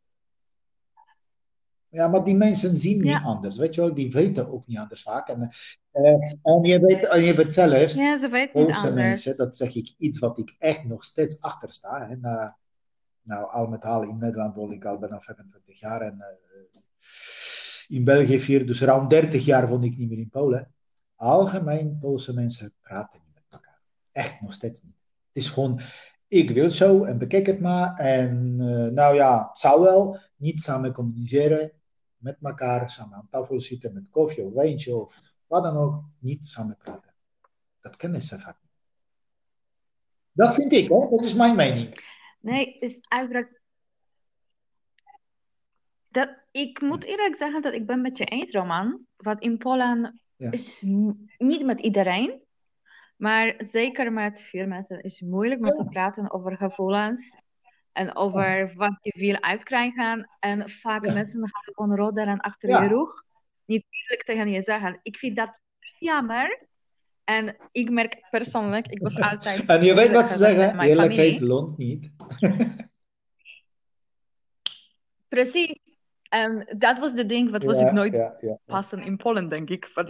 [1.89, 3.21] Ja, maar die mensen zien niet Ja.
[3.21, 3.93] anders, weet je wel.
[3.93, 5.27] Die weten ook niet anders vaak.
[5.27, 5.49] En,
[5.91, 6.11] eh,
[6.43, 8.93] en je weet, en je weet zelf, Ja, ze niet Poolse anders.
[8.93, 12.07] mensen, dat zeg ik iets wat ik echt nog steeds achter sta.
[12.07, 12.15] Hè.
[12.15, 12.57] Na,
[13.21, 16.81] nou, al met al in Nederland woon ik al bijna 25 jaar en eh,
[17.87, 20.73] in België vier, dus ruim 30 jaar woon ik niet meer in Polen.
[21.15, 23.81] Algemeen, Poolse mensen praten niet met elkaar.
[24.11, 24.95] Echt nog steeds niet.
[25.33, 25.81] Het is gewoon,
[26.27, 27.93] ik wil zo en bekijk het maar.
[27.93, 31.71] En eh, nou ja, het zou wel niet samen communiceren
[32.17, 36.03] met elkaar, samen aan tafel zitten met koffie of wijntje of wat dan ook.
[36.19, 37.13] Niet samen praten.
[37.81, 38.71] Dat kennen ze vaak niet.
[40.31, 41.09] Dat vind ik, hè?
[41.09, 42.19] dat is mijn mening.
[42.41, 43.59] Nee, is eigenlijk...
[46.07, 49.05] Dat, ik moet eerlijk zeggen dat ik ben met je eens, Roman.
[49.15, 50.51] Want in Polen Ja.
[50.51, 50.81] is
[51.37, 52.41] niet met iedereen,
[53.17, 57.37] maar zeker met veel mensen is het moeilijk met te praten over gevoelens
[57.91, 60.29] en over wat je wil uitkrijgen.
[60.39, 61.13] En vaak Ja.
[61.13, 62.81] mensen gaan gewoon roddelen achter Ja.
[62.83, 63.23] je rug.
[63.65, 64.99] Niet eerlijk tegen je zeggen.
[65.03, 65.61] Ik vind dat
[65.99, 66.67] jammer.
[67.31, 71.77] En ik merk persoonlijk, ik was altijd En je weet wat ze zeggen, eerlijkheid loont
[71.77, 72.11] niet.
[75.27, 75.79] Precies.
[76.29, 78.57] En dat was de ding, wat was Ja, ik nooit ja, ja, ja.
[78.65, 79.91] passen in Polen, denk ik.
[79.93, 80.07] Want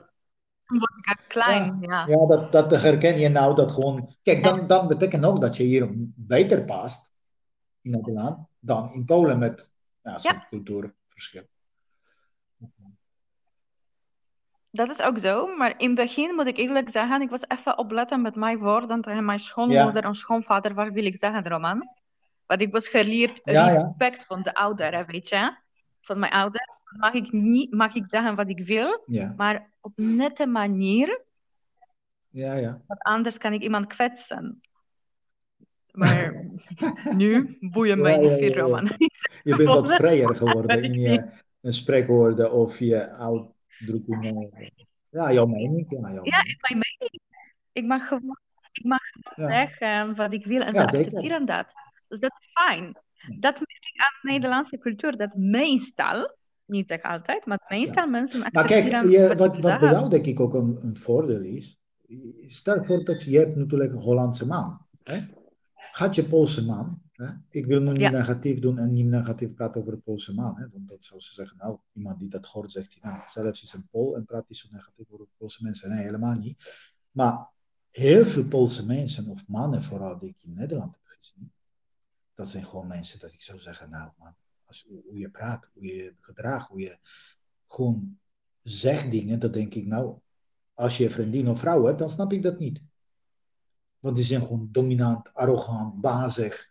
[0.66, 2.08] toen was ik klein, ja.
[2.08, 4.16] Ja, dat, dat herken je nou, dat gewoon...
[4.24, 7.14] Kijk, dan, dan betekent ook dat je hier beter past
[7.82, 9.72] in Nederland dan in Polen met
[10.04, 11.44] ja, zo'n cultuurverschil.
[14.72, 15.56] Dat is ook zo.
[15.56, 19.02] Maar in het begin moet ik eerlijk zeggen, ik was even opletten met mijn woorden
[19.02, 20.74] tegen mijn schoonmoeder en schoonvader.
[20.74, 21.90] Wat wil ik zeggen, Roman?
[22.46, 23.74] Want ik was geleerd Ja, ja.
[23.74, 25.56] respect van de ouderen, weet je?
[26.02, 26.70] Van mijn ouders
[27.00, 29.04] mag ik niet, mag ik zeggen wat ik wil,
[29.38, 31.22] maar op nette manier,
[32.30, 32.82] ja, ja.
[32.88, 34.62] want anders kan ik iemand kwetsen.
[35.92, 36.46] Maar
[37.16, 38.54] nu boeien mij niet veel.
[38.54, 38.92] Roman.
[39.44, 41.30] Je bent wat vrijer geworden in je
[41.62, 43.16] spreekwoorden of je
[43.82, 44.50] uitdrukkingen.
[45.10, 45.86] Ja, jouw mening.
[45.90, 46.58] Ja, jouw Ja, mening.
[46.70, 47.22] in mijn mening.
[47.72, 48.38] Ik mag gewoon,
[48.72, 49.68] ik mag gewoon Ja.
[49.68, 51.74] zeggen wat ik wil en Ja, ze accepteren dat.
[52.08, 52.98] Dus dat is fijn.
[53.40, 58.40] Dat merk ik aan de Nederlandse cultuur, dat meestal, niet echt altijd, maar meestal mensen
[58.52, 61.78] Maar kijk, je, wat wat, bij jou denk ik ook een, een voordeel is,
[62.48, 64.86] stel voor dat je, je hebt natuurlijk een Hollandse man.
[65.04, 65.20] Hè?
[65.92, 67.02] Gaat je Poolse man.
[67.12, 67.30] Hè?
[67.50, 68.10] Ik wil nu niet Ja.
[68.10, 70.58] negatief doen en niet negatief praten over de Poolse man.
[70.60, 70.70] Hè?
[70.70, 73.74] Want dat zou ze zeggen, nou, iemand die dat hoort zegt, hij, nou, zelfs is
[73.74, 75.90] een Pool en praat hij zo negatief over Poolse mensen.
[75.90, 76.58] Nee, helemaal niet.
[77.12, 77.50] Maar
[77.90, 81.52] heel veel Poolse mensen, of mannen vooral, die ik in Nederland heb gezien,
[82.34, 84.36] dat zijn gewoon mensen dat ik zou zeggen, nou man,
[84.66, 86.98] als, hoe je praat, hoe je gedraagt, hoe je
[87.68, 88.20] gewoon
[88.62, 90.18] zegt dingen, dan denk ik, nou,
[90.74, 92.82] als je een vriendin of vrouw hebt, dan snap ik dat niet.
[94.02, 96.70] Want die zijn gewoon dominant, arrogant, bazig,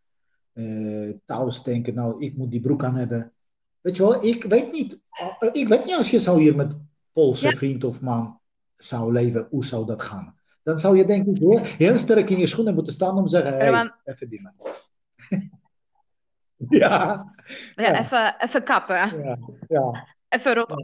[1.27, 3.33] thuis denken, nou, ik moet die broek aan hebben.
[3.81, 6.77] Weet je wel, ik weet niet, eh, ik weet niet als je zou hier met
[7.13, 7.57] Poolse Ja.
[7.57, 8.41] vriend of man
[8.75, 10.39] zou leven, hoe zou dat gaan?
[10.63, 13.31] Dan zou je denk ik heel, heel sterk in je schoenen moeten staan om te
[13.31, 14.53] zeggen, hey, even die man.
[16.69, 17.33] ja,
[17.75, 17.99] Ja, Ja.
[18.05, 18.97] Even, even kappen.
[18.97, 20.09] ja, ja.
[20.29, 20.75] Even rot.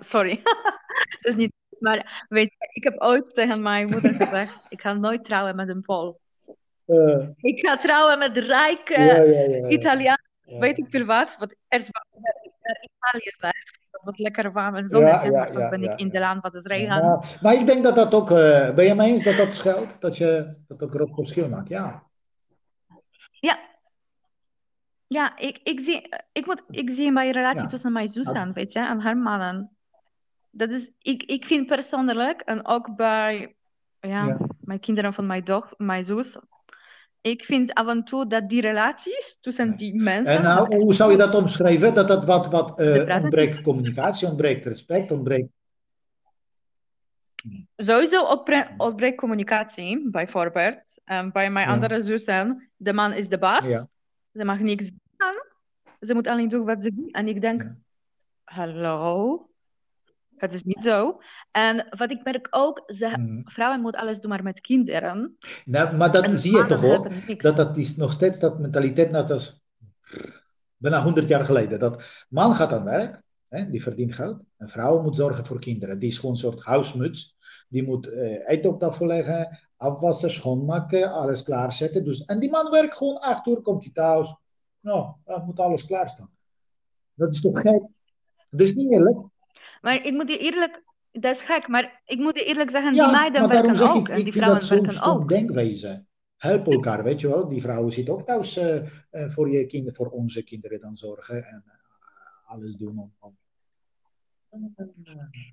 [0.00, 0.40] Sorry.
[1.20, 1.52] dat is niet.
[1.82, 5.68] Maar weet je, ik heb ooit tegen mijn moeder gezegd: ik ga nooit trouwen met
[5.68, 6.20] een Pool.
[6.86, 9.68] Eh, Ik ga trouwen met rijke ja, ja, ja, ja.
[9.68, 11.36] Italiaan, weet ik veel wat.
[11.38, 11.88] Want eerst
[12.62, 13.80] naar Italië weg.
[14.02, 16.64] Was lekker warm en zonnetje, maar toch ja, ben ik in de land wat is
[16.64, 17.06] regen.
[17.06, 20.00] Maar, maar ik denk dat dat ook, eh, ben je mee eens dat dat schuilt?
[20.00, 21.68] Dat je dat ook een verschil maakt?
[21.68, 22.02] Ja.
[23.40, 23.58] Ja.
[25.06, 27.68] Ja, ik, ik zie, ik, moet, ik zie in mijn relatie Ja.
[27.68, 29.70] tussen mijn zus en, weet je, en haar mannen.
[30.54, 33.54] Dat is, ik, ik vind persoonlijk, en ook bij
[34.00, 34.38] ja, Ja.
[34.60, 36.36] mijn kinderen van mijn, doch, mijn zus,
[37.20, 41.10] ik vind af en toe dat die relaties tussen die mensen, En nou, hoe zou
[41.10, 41.94] je dat omschrijven?
[41.94, 45.48] Dat dat wat, wat eh, ontbreekt communicatie, ontbreekt respect, ontbreekt...
[47.76, 50.80] sowieso ontbre- ontbreekt communicatie, bijvoorbeeld.
[51.04, 51.72] En bij mijn Ja.
[51.72, 53.86] andere zussen, de man is de baas, Ja.
[54.32, 55.42] ze mag niks doen,
[56.00, 57.08] ze moet alleen doen wat ze wil.
[57.10, 57.64] En ik denk,
[58.44, 59.50] hallo,
[60.42, 61.20] het is niet zo.
[61.50, 63.40] En wat ik merk ook, ze, Mhm.
[63.44, 65.36] vrouwen moeten alles doen, maar met kinderen.
[65.64, 67.08] Nou, maar dat En zie je toch ook?
[67.42, 69.60] Dat dat is nog steeds dat mentaliteit net als
[70.76, 71.78] bijna 100 jaar geleden.
[71.78, 74.40] Dat man gaat aan werk, hè, die verdient geld.
[74.56, 75.98] En vrouw moet zorgen voor kinderen.
[75.98, 77.36] Die is gewoon een soort huismuts.
[77.68, 82.04] Die moet eh, eten op tafel leggen, afwassen, schoonmaken, alles klaarzetten.
[82.04, 84.34] Dus, en die man werkt gewoon acht uur, komt hij thuis.
[84.80, 86.30] Nou, dan moet alles klaarstaan.
[87.14, 87.82] Dat is toch gek?
[88.50, 89.18] Dat is niet eerlijk.
[89.82, 93.04] Maar ik moet je eerlijk, dat is gek, maar ik moet je eerlijk zeggen, Ja,
[93.04, 95.28] die meiden werken ook ik, en die vrouwen zo'n werken stom ook.
[95.28, 96.04] denkwijze.
[96.36, 97.48] Help elkaar, weet je wel.
[97.48, 98.76] Die vrouwen zitten ook thuis eh,
[99.10, 103.12] eh, voor je kinderen, voor onze kinderen dan zorgen en eh, alles doen om.
[103.18, 103.36] om-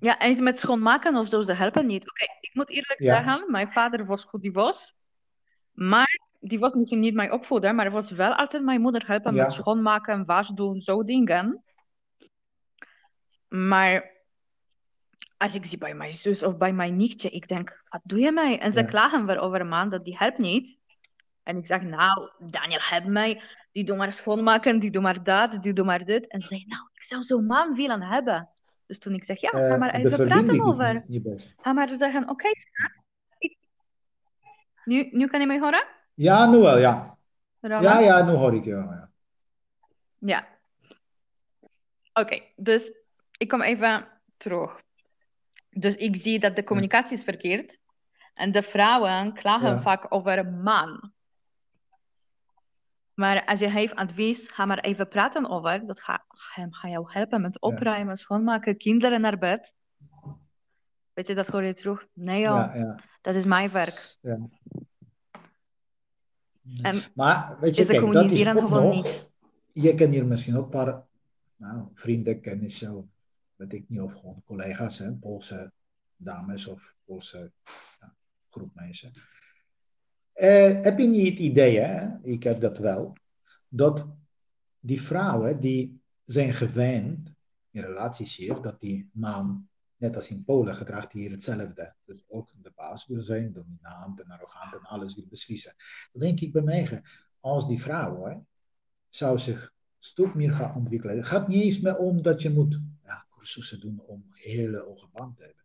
[0.00, 2.10] Ja, en iets met schoonmaken of zo, ze helpen niet.
[2.10, 3.14] Oké, ik moet eerlijk Ja.
[3.14, 4.94] zeggen, mijn vader was goed, die was.
[5.72, 9.34] Maar die was misschien niet mijn opvoeder, maar hij was wel altijd mijn moeder helpen
[9.34, 9.42] Ja.
[9.42, 11.62] met schoonmaken, was doen, zo dingen.
[13.48, 14.09] Maar
[15.40, 18.32] als ik zie bij mijn zus of bij mijn nichtje, ik denk, wat doe je
[18.32, 18.58] mij?
[18.58, 18.86] En ze Ja.
[18.86, 20.78] klagen weer over een man dat die helpt niet.
[21.42, 23.42] En ik zeg, nou, Daniel helpt mij.
[23.72, 26.26] Die doet maar schoonmaken, die doet maar dat, die doet maar dit.
[26.26, 28.48] En ze zegt, nou, ik zou zo'n man willen hebben.
[28.86, 31.04] Dus toen ik zeg, ja, ga Eh, maar even praten over.
[31.60, 32.90] Ga maar zeggen, oké, schat.
[33.38, 33.56] Ik...
[34.84, 35.84] Nu, nu kan je mij horen?
[36.14, 37.18] Ja, nu wel, ja.
[37.60, 37.82] Roman?
[37.82, 38.82] Ja, ja, nu hoor ik je wel.
[38.82, 39.10] Ja.
[40.18, 40.46] Ja.
[42.12, 42.92] Oké, dus
[43.38, 44.82] ik kom even terug.
[45.70, 47.78] Dus ik zie dat de communicatie is verkeerd.
[48.34, 49.82] En de vrouwen klagen Ja.
[49.82, 51.12] vaak over man.
[53.14, 55.86] Maar als je heeft advies, ga maar even praten over.
[55.86, 56.22] Dat gaat
[56.54, 59.74] hem ga jou helpen met opruimen, schoonmaken, kinderen naar bed.
[61.12, 62.06] Weet je, dat hoor je terug.
[62.12, 64.16] Nee joh, Ja, dat is mijn werk.
[64.20, 64.38] ja.
[66.82, 68.92] En Maar weet je, kijk, dat is ook nog.
[68.94, 69.28] niet.
[69.72, 71.02] Je kent hier misschien ook een paar
[71.56, 73.12] nou, vrienden, kennissen,
[73.60, 75.72] weet ik niet, of gewoon collega's, Poolse
[76.16, 77.52] dames of Poolse
[78.00, 78.14] ja,
[78.50, 79.12] groep mensen.
[80.32, 83.16] Eh, heb je niet het idee, ik heb dat wel,
[83.68, 84.06] dat
[84.78, 87.32] die vrouwen die zijn gewend
[87.70, 91.94] in relaties hier, dat die man, net als in Polen, gedraagt hier hetzelfde.
[92.04, 95.74] Dus ook de baas wil zijn, dominant en arrogant en alles wil beslissen.
[96.12, 97.02] Dan denk ik bij mij,
[97.40, 98.36] als die vrouw hè,
[99.08, 101.16] zou zich stuk meer gaan ontwikkelen.
[101.16, 102.80] Het gaat niet eens meer om dat je moet
[103.40, 105.64] cursussen doen om hele hoge band te hebben.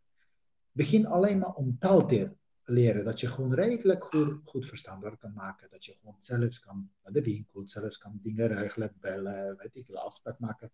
[0.72, 3.06] Begin alleen maar om taal te leren.
[3.06, 5.70] Dat je gewoon redelijk goed, goed verstaanbaar kan maken.
[5.70, 9.90] Dat je gewoon zelfs kan naar de winkel, zelfs kan dingen regelen, bellen, weet ik
[9.90, 10.70] afspraak maken.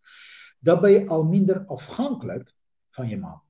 [0.60, 2.54] Dan ben je al minder afhankelijk
[2.90, 3.42] van je man.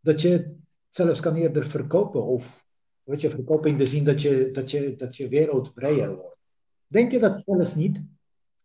[0.00, 0.54] Dat je het
[0.88, 2.66] zelfs kan eerder verkopen of
[3.02, 6.40] weet je, verkopen in de zin dat je, dat je, dat je wereld breder wordt.
[6.86, 8.02] Denk je dat zelfs niet?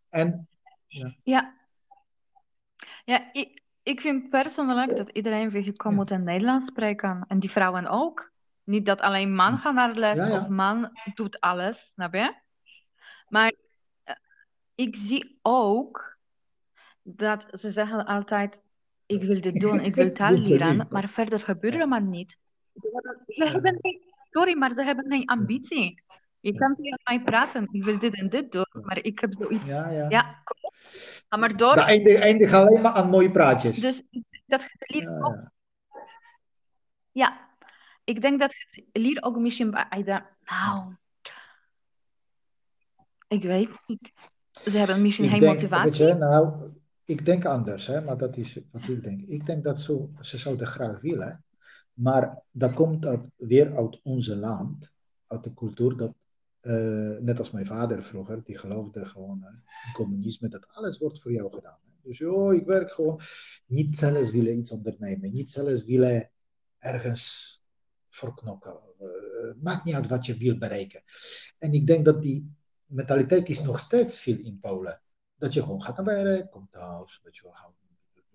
[0.08, 0.48] En,
[0.86, 1.16] ja.
[1.22, 1.54] Ja,
[3.04, 5.90] ja ik, ik vind persoonlijk dat iedereen gewoon Ja.
[5.90, 7.24] moet in Nederlands spreken.
[7.28, 8.30] En die vrouwen ook.
[8.64, 10.40] Niet dat alleen man gaat naar de les Ja, ja.
[10.40, 12.34] of man doet alles, snap je?
[13.28, 13.52] Maar
[14.04, 14.14] eh,
[14.74, 16.16] ik zie ook
[17.02, 18.60] dat ze zeggen altijd,
[19.06, 22.38] ik wil dit doen, ik wil taal leren, maar verder gebeurt er maar niet.
[23.26, 23.80] Ze hebben,
[24.30, 26.02] sorry, maar ze hebben geen ambitie.
[26.42, 29.66] Je kan tegen mij praten, ik wil dit en dit doen, maar ik heb zoiets,
[29.66, 30.08] Ja, ja.
[30.08, 30.74] ja, kom op,
[31.28, 31.74] ga maar door.
[31.74, 33.76] Dat eindigt eindigt alleen maar aan mooie praatjes.
[33.76, 34.02] Dus
[34.46, 35.52] dat leert Ja, ook, ja.
[37.12, 37.48] ja,
[38.04, 39.86] ik denk dat het leert ook misschien bij
[40.44, 40.94] nou,
[43.28, 44.12] ik weet niet.
[44.50, 46.06] Ze hebben misschien Ik geen denk, motivatie.
[46.06, 46.70] je, nou,
[47.04, 49.20] ik denk anders, hè, maar dat is wat ik denk.
[49.26, 51.44] Ik denk dat zo, ze zouden graag willen,
[51.92, 54.90] maar dat komt uit, weer uit onze land,
[55.26, 56.12] uit de cultuur dat,
[56.62, 59.44] eh, net als mijn vader vroeger, die geloofde gewoon
[59.86, 61.78] in communisme, dat alles wordt voor jou gedaan.
[62.02, 63.20] Dus joh, ik werk gewoon,
[63.66, 66.30] niet zelfs willen iets ondernemen, niet zelfs willen
[66.78, 67.56] ergens
[68.08, 68.80] voor knokken.
[68.98, 71.02] Eh, maakt niet uit wat je wil bereiken.
[71.58, 72.54] En ik denk dat die
[72.86, 75.02] mentaliteit is nog steeds veel in Polen.
[75.36, 77.52] Dat je gewoon gaat naar werk, komt thuis, dat je wel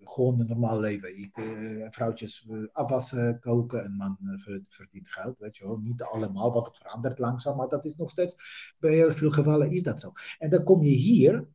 [0.04, 1.18] gewoon een normaal leven.
[1.18, 5.78] Ik, eh, vrouwtjes afwassen, koken, een man eh, ver- verdient geld, weet je wel.
[5.78, 8.36] Niet allemaal, want het verandert langzaam, maar dat is nog steeds,
[8.78, 10.12] bij heel veel gevallen is dat zo.
[10.38, 11.46] En dan kom je hier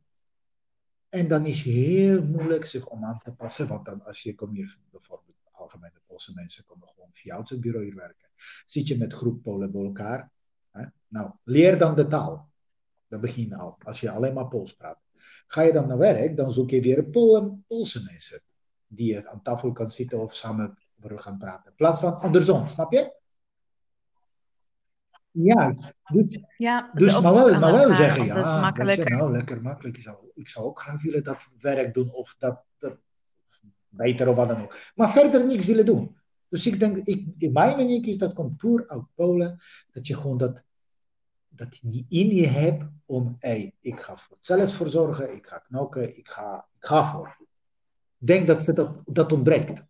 [1.08, 4.34] en dan is het heel moeilijk zich om aan te passen, want dan als je
[4.34, 8.28] komt hier, bijvoorbeeld algemene Poolse mensen komen gewoon via het bureau hier werken.
[8.66, 10.30] Zit je met groep Polen bij elkaar,
[10.70, 10.84] hè?
[11.08, 12.52] nou, leer dan de taal.
[13.08, 15.03] Dat begin al, als je alleen maar Pools praat.
[15.46, 18.40] Ga je dan naar werk, dan zoek je weer Polen, Poolse mensen.
[18.86, 21.70] Die je aan tafel kan zitten of samen voor gaan praten.
[21.70, 23.22] In plaats van andersom, snap je?
[25.30, 25.74] Ja,
[26.12, 29.96] dus, Ja, dus maar wel, maar wel zeggen, ja, je, nou, lekker makkelijk.
[29.96, 32.98] Ik zou, ik zou ook graag willen dat werk doen of dat, dat
[33.88, 34.76] beter of wat dan ook.
[34.94, 36.16] Maar verder niks willen doen.
[36.48, 40.16] Dus ik denk, ik, in mijn mening is dat komt puur uit Polen, dat je
[40.16, 40.62] gewoon dat,
[41.56, 45.58] dat je in je hebt om, hey, ik ga voor zelf voor zorgen, ik ga
[45.58, 47.36] knokken, ik ga, ik ga voor.
[48.18, 49.82] Ik denk dat ze dat, dat ontbreekt.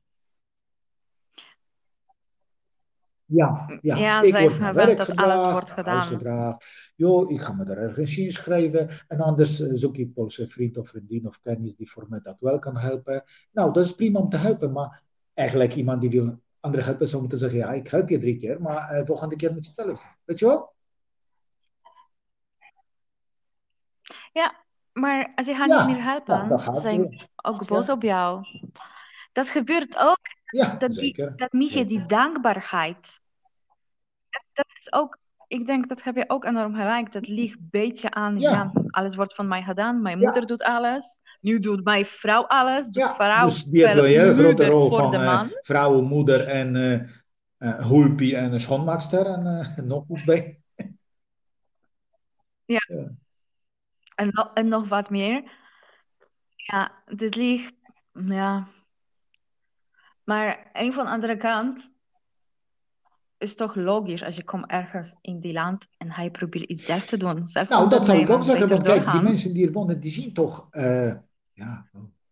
[3.27, 3.97] Ja, ja.
[3.97, 6.57] Ja, ik word naar werk dat alles wordt huis gedaan.
[6.97, 8.89] Joh, ik ga me daar ergens inschrijven.
[9.09, 12.37] En anders eh, zoek ik Poolse vriend of vriendin of kennis die voor mij dat
[12.41, 13.25] wel kan helpen.
[13.53, 15.03] Nou, dat is prima om te helpen, maar
[15.35, 18.61] eigenlijk iemand die wil anderen helpen zou moeten zeggen, ja, ik help je drie keer,
[18.61, 20.07] maar eh, volgende keer moet je het zelf doen.
[20.25, 20.74] Weet je wel?
[24.35, 24.55] Ja,
[24.93, 28.47] maar als je haar Ja, niet meer helpen, gaat zijn ook boos op jou.
[29.33, 30.19] Dat gebeurt ook.
[30.45, 31.37] ja, Dat, die, zeker.
[31.37, 33.21] dat mis je, die dankbaarheid.
[34.31, 37.13] Dat, dat is ook, ik denk, dat heb je ook enorm gelijk.
[37.13, 40.03] Dat ligt een beetje aan, Ja, alles wordt van mij gedaan.
[40.03, 41.19] Mijn moeder doet alles.
[41.41, 42.87] Nu doet mijn vrouw alles.
[42.87, 43.15] Dus ja.
[43.15, 47.09] vrouw Dus die een grote rol van eh vrouw, moeder en eh
[47.65, 50.61] eh, hulpie en schoonmaakster en nog iets bij.
[52.65, 52.81] Ja.
[54.15, 55.43] En, no- en nog wat meer.
[56.57, 57.75] Ja, dit ligt,
[58.13, 58.69] ja.
[60.25, 61.91] Maar een van de andere kant
[63.39, 67.07] is toch logisch als je komt ergens in die land en hij probeert iets zelf
[67.07, 69.73] te doen, zelf Nou, dat zou ik ook zeggen, want kijk, die mensen die hier
[69.73, 71.15] wonen, die zien toch, eh,
[71.53, 71.91] ja,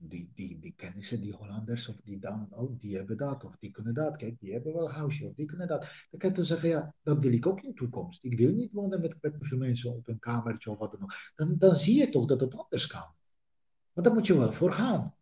[0.09, 3.57] die, die, die kennen ze, die Hollanders, of die dan, oh, die hebben dat, of
[3.57, 4.17] die kunnen dat.
[4.17, 5.81] Kijk, die hebben wel een huisje, of die kunnen dat.
[6.11, 8.25] Dan kan je toch zeggen, ja, dat wil ik ook in de toekomst.
[8.25, 11.13] Ik wil niet wonen met, met veel mensen op een kamertje of wat dan ook.
[11.35, 13.15] Dan, dan zie je toch dat het anders kan.
[13.93, 15.15] Maar daar moet je wel voor gaan.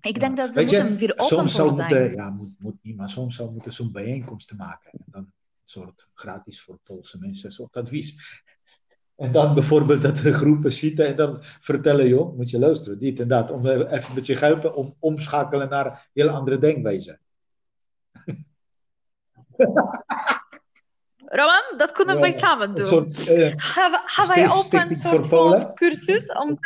[0.00, 0.20] Ik Ja.
[0.20, 3.10] denk dat Weet moeten je, weer open soms zou moeten, ja, moet, moet niet, maar
[3.10, 4.92] soms zou moeten zo'n bijeenkomsten maken.
[4.92, 5.32] En dan een
[5.64, 8.42] soort gratis voor Poolse mensen, een soort advies.
[9.18, 13.20] En dan bijvoorbeeld dat de groepen zitten en dan vertellen, joh, moet je luisteren, dit
[13.20, 13.50] en dat.
[13.50, 17.18] Om even met je helpen om omschakelen naar een heel andere denkwijze.
[21.30, 22.84] Roman, dat kunnen wij samen een doen.
[22.84, 25.74] soort eh, Gaan we- gaan wij sticht- ook een stichting voor soort Polen.
[25.74, 26.58] cursus om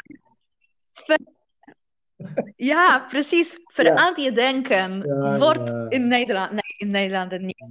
[2.56, 3.52] Ja, precies.
[3.52, 5.02] Ja, Verander je denken.
[5.06, 5.86] ja, Wordt ja.
[5.88, 7.64] in Nederland, nee, in Nederland niet.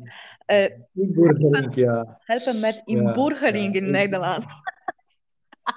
[0.45, 2.17] Eh, Inburgering, ja.
[2.19, 3.81] helpen met Ja, inburgering ja.
[3.81, 4.45] in Nederland.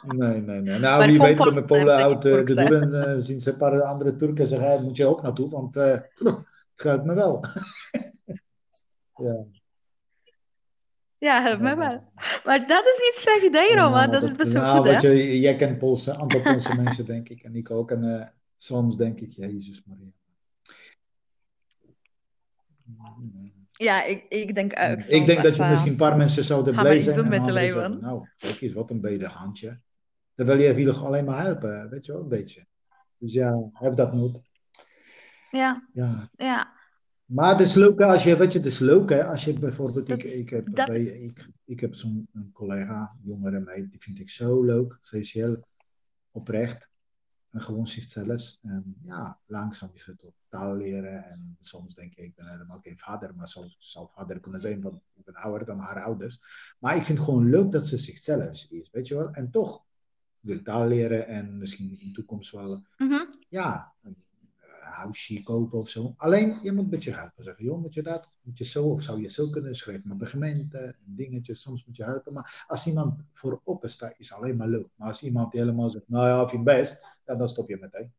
[0.06, 0.78] Nee, nee, nee.
[0.78, 2.54] Nou, Maar wie weet komen Polen uit eh, de Turkse.
[2.54, 5.22] deur en eh, zien ze een paar andere Turken en zeggen, "Hey, moet je ook
[5.22, 6.36] naartoe, want eh, het
[6.76, 7.44] geldt me wel.
[9.16, 9.44] Ja,
[11.18, 11.78] Ja, help me ja, ja.
[11.78, 12.12] wel.
[12.44, 15.08] Maar dat is niet slecht idee, eh, Dat is best wel nou, goed, hè?
[15.08, 17.90] je, jij kent Poolse, een aantal Poolse mensen, denk ik, en ik ook.
[17.90, 18.32] En
[18.64, 20.12] soms denk ik, Jezus Maria.
[23.72, 26.74] Ja, ik, ik denk ook Ik denk dat je van, misschien een paar mensen zouden
[26.74, 29.80] blij zijn en met zeggen, nou, kijk eens, wat een beter handje.
[30.34, 32.66] Je wil je alleen maar helpen, weet je wel, een beetje.
[33.18, 34.40] Dus ja, heb dat nood.
[35.50, 36.72] Ja, Ja, ja.
[37.24, 40.08] Maar het is leuk als je, weet je, het is leuk hè, als je bijvoorbeeld,
[40.08, 44.20] ik, Dat, ik heb, dat bij, ik, ik heb zo'n collega, jongere meid, die vind
[44.20, 44.98] ik zo leuk.
[45.00, 45.68] Ze is heel
[46.30, 46.92] oprecht
[47.54, 48.58] en gewoon zichzelf.
[48.62, 51.24] En ja, langzaam is het ook taal leren.
[51.24, 54.80] En soms denk ik, ik ben helemaal geen vader, maar zou, zou vader kunnen zijn,
[54.82, 56.40] want ik ben ouder dan haar ouders.
[56.78, 59.30] Maar ik vind het gewoon leuk dat ze zichzelf is, weet je wel.
[59.30, 59.82] En toch
[60.40, 63.24] wil taal leren en misschien in de toekomst wel Mhm.
[63.48, 64.16] ja, een
[64.94, 66.14] huisje kopen of zo.
[66.16, 67.44] Alleen, je moet een beetje helpen.
[67.44, 68.30] Zeggen, joh, moet je dat?
[68.42, 68.84] Moet je zo?
[68.84, 71.62] Of zou je zo kunnen schrijven met begementen en dingetjes?
[71.62, 72.32] Soms moet je helpen.
[72.32, 74.88] Maar als iemand voorop staat, is alleen maar leuk.
[74.96, 78.12] Maar als iemand helemaal zegt, nou ja, vind je best, ja, dan stop je meteen.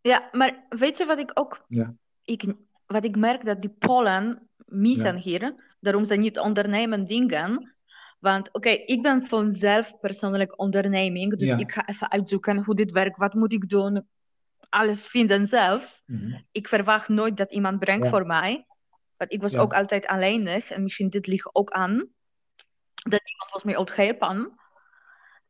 [0.00, 2.54] Ja, maar weet je wat ik ook, Ja, ik,
[2.86, 7.73] wat ik merk dat die Polen missen ja, hier, daarom ze niet ondernemen dingen.
[8.24, 13.16] Want oké, ik ben vanzelf persoonlijk onderneming, dus ik ga even uitzoeken hoe dit werkt,
[13.16, 14.06] wat moet ik doen,
[14.68, 16.02] alles vinden zelf.
[16.06, 18.66] mhm, Ik verwacht nooit dat iemand brengt Ja, voor mij,
[19.16, 21.96] want ik was ook altijd alleenig en misschien dit ligt ook aan,
[22.94, 24.52] dat iemand was mij helpen.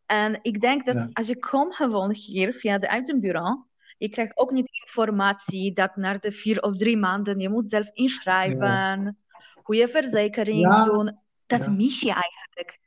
[0.07, 3.65] En ik denk dat als je komt gewoon hier via de uitzendbureau,
[3.99, 7.91] je krijgt ook niet informatie dat na de vier of drie maanden je moet zelf
[7.93, 9.17] inschrijven,
[9.63, 11.23] goede verzekering ja, doen.
[11.59, 12.79] Dat ja, mis je eigenlijk.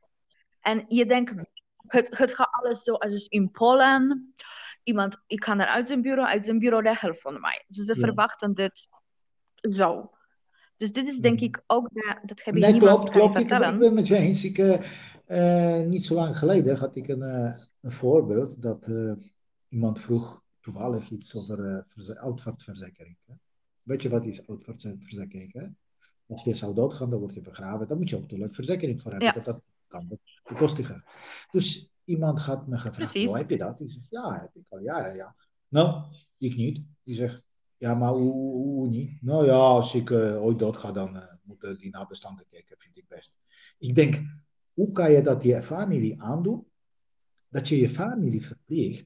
[0.61, 1.33] En je denkt,
[1.87, 4.33] het, het gaat alles zo als is in Polen.
[4.83, 7.63] Iemand, ik ga naar uitzendbureau, uitzendbureau regelt van mij.
[7.67, 7.99] Dus ze ja.
[7.99, 8.87] verwachten dit
[9.61, 10.11] zo.
[10.77, 11.43] Dus dit is denk mhm.
[11.43, 13.39] ik ook, de, dat heb ik Nee, klopt, kan klopt.
[13.39, 14.43] Ik, ben het met je eens.
[14.43, 14.79] Ik, eh,
[15.25, 18.89] eh, niet zo lang geleden had ik een, eh, een voorbeeld dat
[19.69, 21.85] iemand vroeg toevallig iets over.
[23.25, 23.33] Hè?
[23.83, 25.75] Weet je wat is uitvaartverzekering?
[26.27, 27.87] Als je zou doodgaan, dan word je begraven.
[27.87, 29.27] Dan moet je ook natuurlijk verzekering voor hebben.
[29.27, 31.03] Ja, Dat, dat kan bekostigen.
[31.51, 33.31] Dus iemand had me gevraagd, precies.
[33.31, 33.79] heb je dat?
[33.79, 35.35] Ik zeg, ja, heb ik al jaren, ja.
[35.67, 36.03] Nou,
[36.37, 36.81] ik niet.
[37.03, 37.43] Die zegt,
[37.77, 39.21] ja, maar hoe, hoe, hoe niet?
[39.21, 43.07] Nou ja, als ik eh, ooit doodga, dan eh, moeten die nabestaanden kijken, vind ik
[43.07, 43.39] best.
[43.77, 44.21] Ik denk,
[44.73, 46.67] hoe kan je dat je familie aandoen?
[47.49, 49.05] Dat je je familie verplicht,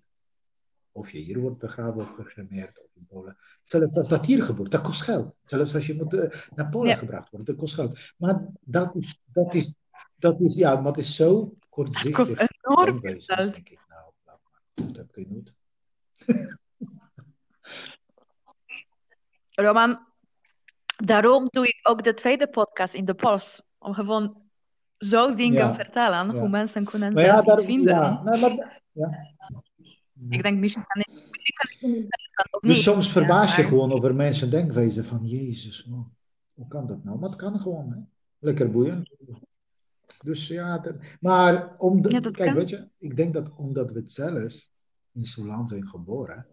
[0.91, 3.38] of je hier wordt begraven of gecremeerd of in Polen.
[3.62, 5.34] Zelfs als dat hier gebeurt, dat kost geld.
[5.43, 7.99] Zelfs als je moet, eh, naar Polen Ja, gebracht wordt, dat kost geld.
[8.18, 9.76] Maar dat is, dat is,
[10.16, 13.54] dat is, ja, maar het is zo het kost kortzichtig enorm veel geld.
[13.54, 13.80] denk ik.
[13.88, 14.12] Nou,
[14.74, 15.54] dat heb ik geen nood.
[19.56, 19.99] Roman,
[21.06, 23.64] daarom doe ik ook de tweede podcast in de post.
[23.78, 24.41] Om gewoon
[24.97, 26.47] zo dingen Ja, vertellen, hoe ja.
[26.47, 27.95] mensen kunnen Maar ja, daar, vinden.
[27.95, 29.10] ja, nou, maar, ja.
[30.30, 31.11] Ik denk, misschien kan ik,
[32.60, 36.14] Dus soms verbaas je gewoon over mensen denkwijze van, Jezus, man,
[36.54, 37.20] hoe kan dat nou?
[37.20, 37.98] Maar het kan gewoon, hè.
[38.40, 39.10] Lekker boeiend.
[40.24, 42.58] Dus ja, dat- maar om de- ja, dat kijk, kan.
[42.58, 44.70] weet je, ik denk dat omdat we het zelf
[45.12, 46.48] in land zijn geboren,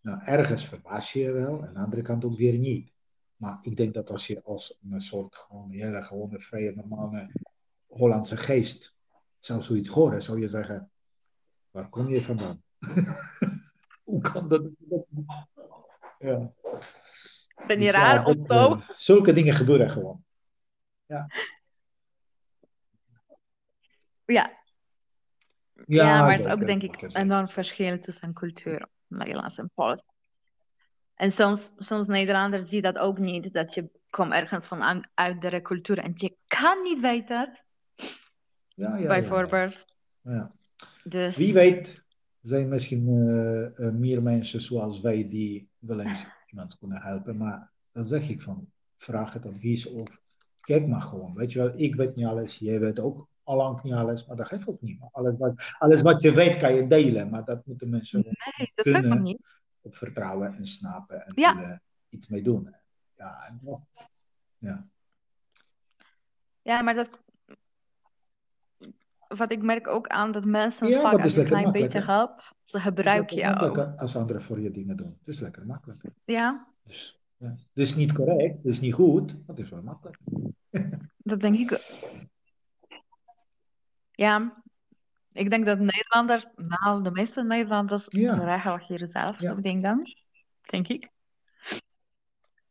[0.00, 2.92] nou, ergens verbaas je je wel, en aan de andere kant ook weer niet.
[3.36, 7.30] Maar ik denk dat als je als een soort gewoon hele gewone, vrije, normale
[7.86, 8.94] Hollandse geest
[9.38, 10.90] zou zoiets horen, zou je zeggen,
[11.70, 12.62] waar kom je vandaan?
[14.08, 14.62] Hoe kan dat?
[16.18, 16.52] Ja,
[17.66, 18.72] Ben je dus ja, raar of dat, zo?
[18.74, 20.24] eh, zulke dingen gebeuren gewoon.
[21.06, 21.26] Ja,
[24.24, 24.56] Ja.
[25.86, 30.02] Ja, ja maar het is ook denk ik enorm verschil tussen cultuur, Nederlands en Pools.
[31.14, 35.62] En soms, soms Nederlanders zien dat ook niet, dat je komt ergens van een oudere
[35.62, 37.58] cultuur en je kan niet weten,
[37.96, 38.06] Ja,
[38.74, 39.06] ja, ja, ja.
[39.08, 39.84] bijvoorbeeld.
[40.22, 40.52] ja.
[41.04, 42.06] Dus Wie weet
[42.48, 47.36] zijn misschien eh, eh, meer mensen zoals wij die wel eens iemand kunnen helpen.
[47.36, 50.20] Maar dan zeg ik van, vraag het advies of
[50.60, 51.34] kijk maar gewoon.
[51.34, 54.46] Weet je wel, ik weet niet alles, jij weet ook allang niet alles, maar dat
[54.46, 54.98] geeft ook niet.
[55.10, 58.84] Alles wat, alles wat je weet kan je delen, maar dat moeten mensen nee, dat
[58.84, 59.40] kunnen niet.
[59.80, 62.74] op vertrouwen en snappen en Ja, willen iets mee doen.
[63.14, 64.08] Ja, en dat-
[64.58, 64.88] ja.
[66.62, 67.22] ja, maar dat,
[69.28, 72.04] wat ik merk ook aan, dat mensen ja, vaak als je een klein beetje Hè?
[72.04, 73.78] helpt, ze gebruiken ook.
[73.96, 75.16] als anderen voor je dingen doen.
[75.18, 76.02] Het is lekker makkelijk.
[76.24, 77.54] Ja, Dus, ja.
[77.96, 80.18] Niet correct, is niet goed, maar het is wel makkelijk.
[81.16, 81.80] dat denk ik.
[84.12, 84.62] Ja,
[85.32, 89.50] ik denk dat Nederlanders, nou, de meeste Nederlanders Ja, regelen hier zelf ja.
[89.52, 90.02] zo'n dingen,
[90.70, 91.08] denk ik.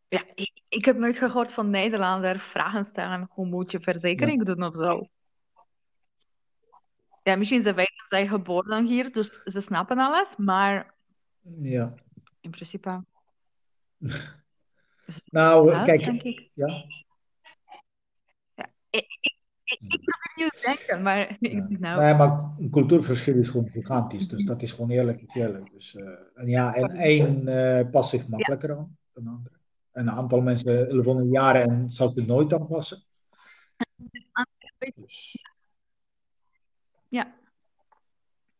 [0.09, 4.45] Ja, ik, ik heb nooit gehoord van Nederlander vragen stellen, hoe moet je Ja, verzekering
[4.45, 5.07] doen of zo.
[7.27, 10.93] Ja, misschien ze weten, zij geboren hier, dus ze snappen alles, maar
[11.59, 11.93] ja.
[12.41, 13.03] in principe
[15.25, 16.49] Nou, kijk, ik.
[16.53, 16.85] ja.
[18.55, 21.65] Ja, ik, ik, ik, ik probeer denken, maar Ja.
[21.69, 24.27] nou, Nee, maar een cultuurverschil is gewoon gigantisch.
[24.27, 25.71] Dus dat is gewoon eerlijk iets eerlijk.
[25.71, 29.55] Dus, eh, en ja, en één eh, past zich makkelijker aan dan de andere.
[29.91, 32.97] En een aantal mensen wonen jaren en zou het nooit aanpassen.
[34.95, 35.46] Dus,
[37.09, 37.35] ja.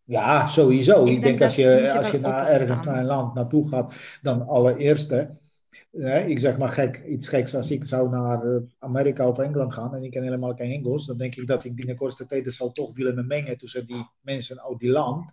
[0.04, 1.06] ja, sowieso.
[1.06, 4.48] Ik Ik, denk als je, als je naar, ergens naar een land naartoe gaat, dan
[4.48, 5.38] allereerste.
[5.92, 7.56] eh, ik zeg maar gek, iets geks.
[7.56, 11.06] Als ik zou naar eh, Amerika of Engeland gaan en ik ken helemaal geen Engels,
[11.06, 14.62] dan denk ik dat ik binnen korte tijd zal toch willen mengen tussen die mensen
[14.64, 15.32] uit die land.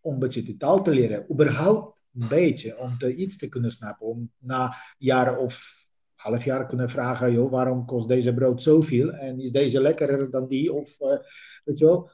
[0.00, 1.32] Om een beetje de taal te leren.
[1.32, 2.78] Überhaupt een beetje.
[2.78, 4.06] Om te, iets te kunnen snappen.
[4.06, 5.84] Om na jaren of
[6.14, 9.10] half jaar kunnen vragen: joh, waarom kost deze brood zoveel?
[9.12, 10.72] En is deze lekkerder dan die?
[10.72, 11.18] Of eh,
[11.64, 12.10] weet je wel.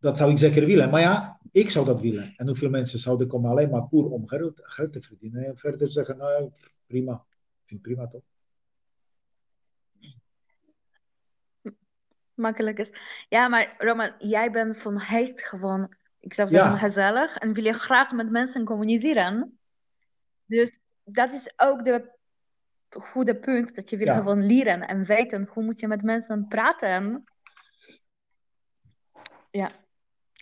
[0.00, 0.90] Dat zou ik zeker willen.
[0.90, 2.34] Maar ja, ik zou dat willen.
[2.36, 5.44] En hoeveel mensen zouden komen alleen maar puur om geld, geld te verdienen.
[5.44, 6.50] En verder zeggen: nou,
[6.86, 7.12] prima.
[7.14, 8.22] Ik vind het prima toch?
[12.34, 12.90] makkelijk is.
[13.28, 16.58] Ja, maar Roman, jij bent van huis gewoon, ik zou Ja.
[16.58, 19.58] zeggen, gezellig en wil je graag met mensen communiceren.
[20.46, 22.10] Dus dat is ook de
[22.88, 24.16] goede punt, dat je wil Ja.
[24.16, 27.24] gewoon leren en weten hoe moet je met mensen praten.
[29.50, 29.72] Ja.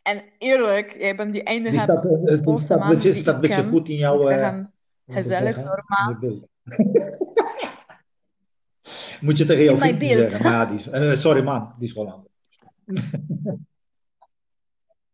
[0.09, 3.65] En eerlijk, jij bent die enige Die staat, eh, die staat, beetje, die staat beetje
[3.65, 4.29] goed in jouw.
[4.29, 4.59] Eh,
[5.07, 6.19] gezellig, normaal.
[9.21, 10.13] Moet je tegen jouw vriendje beeld.
[10.21, 10.43] zeggen.
[10.43, 12.31] Maar ja, die is, eh, sorry man, die is Hollander.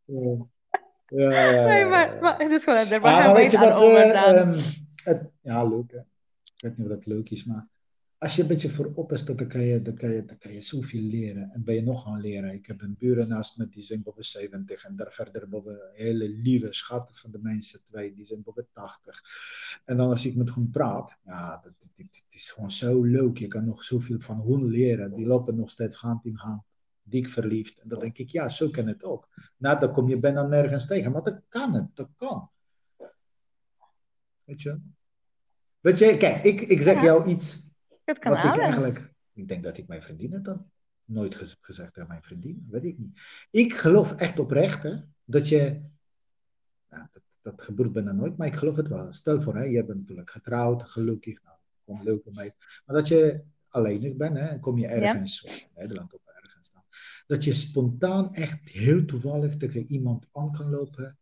[0.06, 0.36] Ja.
[1.06, 3.80] Ja, Nee, maar, maar het is gewoon, Ah, maar gaan weet je wat?
[3.80, 4.60] ehm,
[5.04, 5.98] het, ja, leuk hè.
[5.98, 6.04] Ik
[6.56, 7.66] weet niet of dat leuk is, maar
[8.18, 10.62] als je een beetje voorop is, dan kan je, dan kan je, dan kan je
[10.62, 11.50] zoveel leren.
[11.50, 12.52] En ben je nog gaan leren.
[12.52, 14.84] Ik heb een buren naast me, die zijn boven 70.
[14.84, 19.22] En daar verder boven hele lieve schatten van de mensen, twee, die zijn boven 80.
[19.84, 21.74] En dan als ik met hun praat, ja, dat
[22.28, 23.38] is gewoon zo leuk.
[23.38, 25.14] Je kan nog zoveel van hun leren.
[25.14, 26.62] Die lopen nog steeds hand in hand.
[27.02, 27.78] Dik verliefd.
[27.78, 29.28] En dan denk ik, ja, zo kan het ook.
[29.56, 31.12] Nou, dan kom je bijna nergens tegen.
[31.12, 32.50] Maar dat kan het, dat kan.
[34.44, 34.80] Weet je?
[35.80, 37.02] Weet je, kijk, ik, ik zeg Ja.
[37.04, 37.63] jou iets
[38.04, 39.12] Kan wat ik eigenlijk...
[39.32, 40.70] Ik denk dat ik mijn vriendin het dan
[41.04, 42.66] nooit gez- gezegd tegen mijn vriendin.
[42.70, 43.20] Weet ik niet.
[43.50, 45.80] Ik geloof echt oprecht hè, dat je...
[46.90, 49.12] Ja, dat, dat gebeurt bijna nooit, maar ik geloof het wel.
[49.12, 51.42] Stel voor, hè, je bent natuurlijk getrouwd, gelukkig.
[51.42, 52.52] Nou, gewoon leuk om mee.
[52.84, 56.72] Maar dat je alleenig bent hè, en kom je ergens, in Nederland of ergens.
[56.72, 56.84] Nou,
[57.26, 61.18] dat je spontaan echt heel toevallig tegen iemand aan kan lopen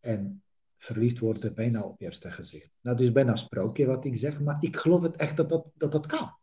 [0.00, 0.42] en
[0.78, 2.70] verliefd worden bijna op eerste gezicht.
[2.80, 5.92] Nou, dus bijna sprookje wat ik zeg, maar ik geloof het echt dat dat, dat,
[5.92, 6.36] dat kan.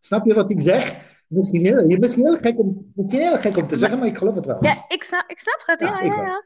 [0.00, 1.06] Snap je wat ik zeg?
[1.26, 4.34] Misschien heel, misschien heel, gek, om, misschien heel gek om te zeggen, maar ik geloof
[4.34, 4.64] het wel.
[4.64, 5.80] Ja, ik snap, ik snap het.
[5.80, 6.44] Ja, Ja, ja, ja.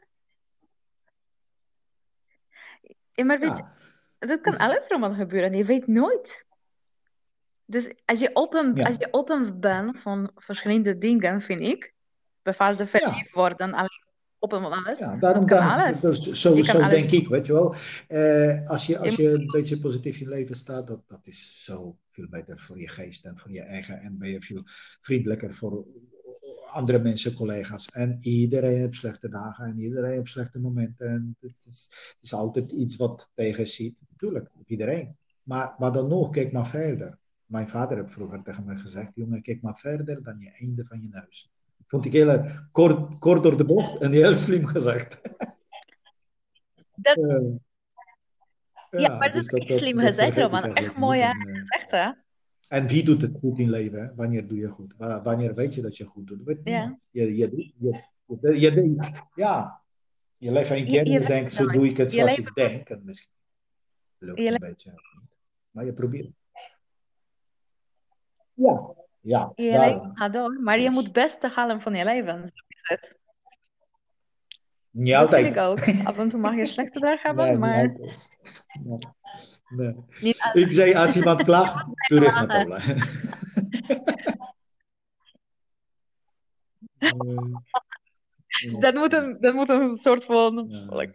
[3.11, 3.63] Ja, maar weet je,
[4.19, 5.53] Ja, dat kan dus- alles Roman gebeuren.
[5.57, 6.45] Je weet nooit.
[7.65, 8.85] Dus als je open, Ja.
[8.85, 11.93] als je open bent van verschillende dingen, vind ik,
[12.41, 14.03] bijvoorbeeld verliefd worden, alleen
[14.43, 14.99] open van alles.
[14.99, 17.75] ja daarom, dat- zo, zo alles denk ik, weet je wel.
[18.07, 21.63] Eh, als, je, als Je- een beetje positief in je leven staat, dat, dat is
[21.63, 23.99] zo veel beter voor je geest en voor je eigen.
[23.99, 24.63] En ben je veel
[25.01, 25.85] vriendelijker voor
[26.71, 27.89] andere mensen, collega's.
[27.91, 31.07] En iedereen heeft slechte dagen en iedereen heeft slechte momenten.
[31.07, 33.95] En het is, het is altijd iets wat tegen ziet.
[34.17, 35.15] Tuurlijk, op iedereen.
[35.43, 37.17] Maar, maar dan nog, kijk maar verder.
[37.45, 41.01] Mijn vader heeft vroeger tegen mij gezegd: jongen, kijk maar verder dan je einde van
[41.01, 41.51] je neus.
[41.93, 45.21] Vond ik heel erg kort, kort door de bocht en heel slim gezegd.
[46.95, 47.17] Dat-
[48.89, 50.75] Eh, Ja, maar dat dus is echt slim gezegd, vergeet ik Roman.
[50.75, 51.29] Echt mooi, hè?
[51.29, 52.11] En, eh, Echt, hè?
[52.67, 53.99] en wie doet het goed in leven?
[53.99, 54.15] Hè?
[54.15, 54.93] Wanneer doe je goed?
[54.97, 56.45] Wa- Wanneer weet je dat je goed doet?
[56.45, 56.99] Dat Ja.
[57.11, 57.71] Je, je,
[58.59, 59.81] je, denkt, ja,
[60.37, 62.89] je leeft Je- keer en je denkt, zo doe ik het zoals ik denk.
[62.89, 63.29] En misschien
[64.17, 65.01] lukt het een beetje.
[65.71, 66.31] Maar je probeert.
[68.53, 72.37] Ja, ja, Je gaat door, maar je moet het beste halen van je leven.
[72.39, 73.17] Zo is het.
[74.91, 75.43] Niet Dat altijd.
[75.43, 76.07] vind ik ook.
[76.07, 77.87] Af en toe mag je slechte dagen hebben, Nee, maar.
[77.87, 78.97] Nee.
[79.69, 79.95] Nee.
[80.21, 80.65] niet altijd.
[80.65, 82.83] Ik zei, als iemand klaagt, terug naar.
[86.97, 91.07] Eh, Dat moet een, dat moet een soort van, Ja.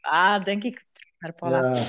[0.00, 0.84] ah, denk ik,
[1.18, 1.34] naar.
[1.50, 1.88] Ja.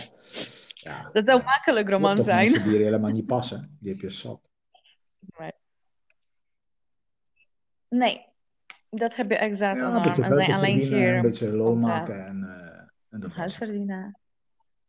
[0.73, 1.09] Ja.
[1.13, 1.45] Dat zou Ja.
[1.45, 2.51] makkelijk roman zijn.
[2.51, 3.77] mensen die er helemaal niet passen.
[3.79, 4.48] Die heb je zat.
[7.89, 8.25] Nee,
[8.89, 12.25] dat heb je exact Ja, een geld zijn alleen verdienen, een hier beetje loon maken
[12.25, 14.19] en, eh, en dat huis verdienen.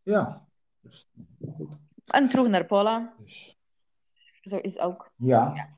[0.02, 0.46] Ja.
[0.80, 1.08] Dus,
[1.56, 1.78] goed.
[2.06, 3.56] En terug naar Polen, Dus,
[4.40, 5.12] zo is ook.
[5.16, 5.68] ja.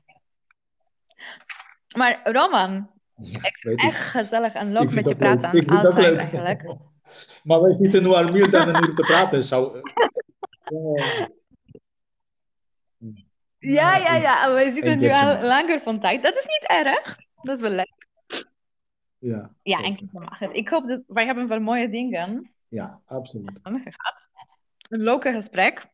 [1.95, 3.81] Maar Roman, ja, ik.
[3.81, 5.17] echt gezellig en leuk met vind je leuk.
[5.17, 5.59] praten.
[5.59, 6.17] Ik vind dat leuk.
[6.17, 6.63] eigenlijk.
[7.43, 9.43] Maar wij zitten nu al meer dan een uur te praten.
[9.43, 9.81] Zou...
[13.63, 13.95] Ja.
[13.95, 14.53] Ja, ja, ja.
[14.53, 16.21] We zitten nu al langer van tijd.
[16.21, 17.17] Dat is niet erg.
[17.41, 18.07] Dat is wel leuk.
[19.17, 20.53] Ja, Ja, en mag het.
[20.53, 23.59] Ik hoop dat wij hebben wel mooie dingen Ja, absoluut.
[23.63, 24.27] gehad.
[24.89, 25.85] Een leuk gesprek.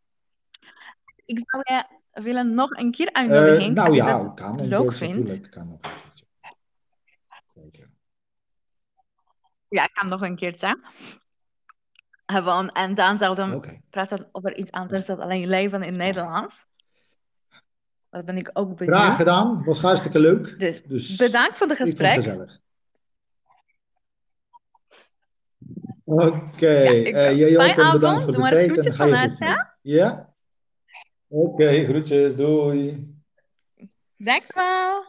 [1.25, 1.85] Ik zou je
[2.21, 3.61] willen nog een keer uitnodigen.
[3.61, 5.49] Eh, nou ja, dat kan leuk vindt.
[5.49, 6.25] Kan nog een keertje.
[7.45, 7.89] Zeker.
[9.67, 10.79] Ja, ik kan nog een keertje.
[12.25, 15.97] Gewoon, en dan zouden we praten over iets anders dan alleen leven in.
[15.97, 16.67] Nederland.
[18.09, 19.15] Dat ben ik ook Graag benieuwd.
[19.15, 19.63] gedaan.
[19.65, 20.59] Was hartstikke leuk.
[20.59, 22.13] Dus Dus bedankt voor het ik het gesprek.
[22.15, 22.59] gezellig.
[26.03, 27.35] Oké, Ja, ik ook.
[27.37, 28.23] jij ook Fijne en bedankt avond.
[28.23, 29.11] voor de maar tijd en groetjes ga je
[29.45, 29.77] ja?
[29.81, 30.33] Ja?
[31.27, 33.13] Oké, groetjes, doei.
[34.17, 35.08] Dankjewel.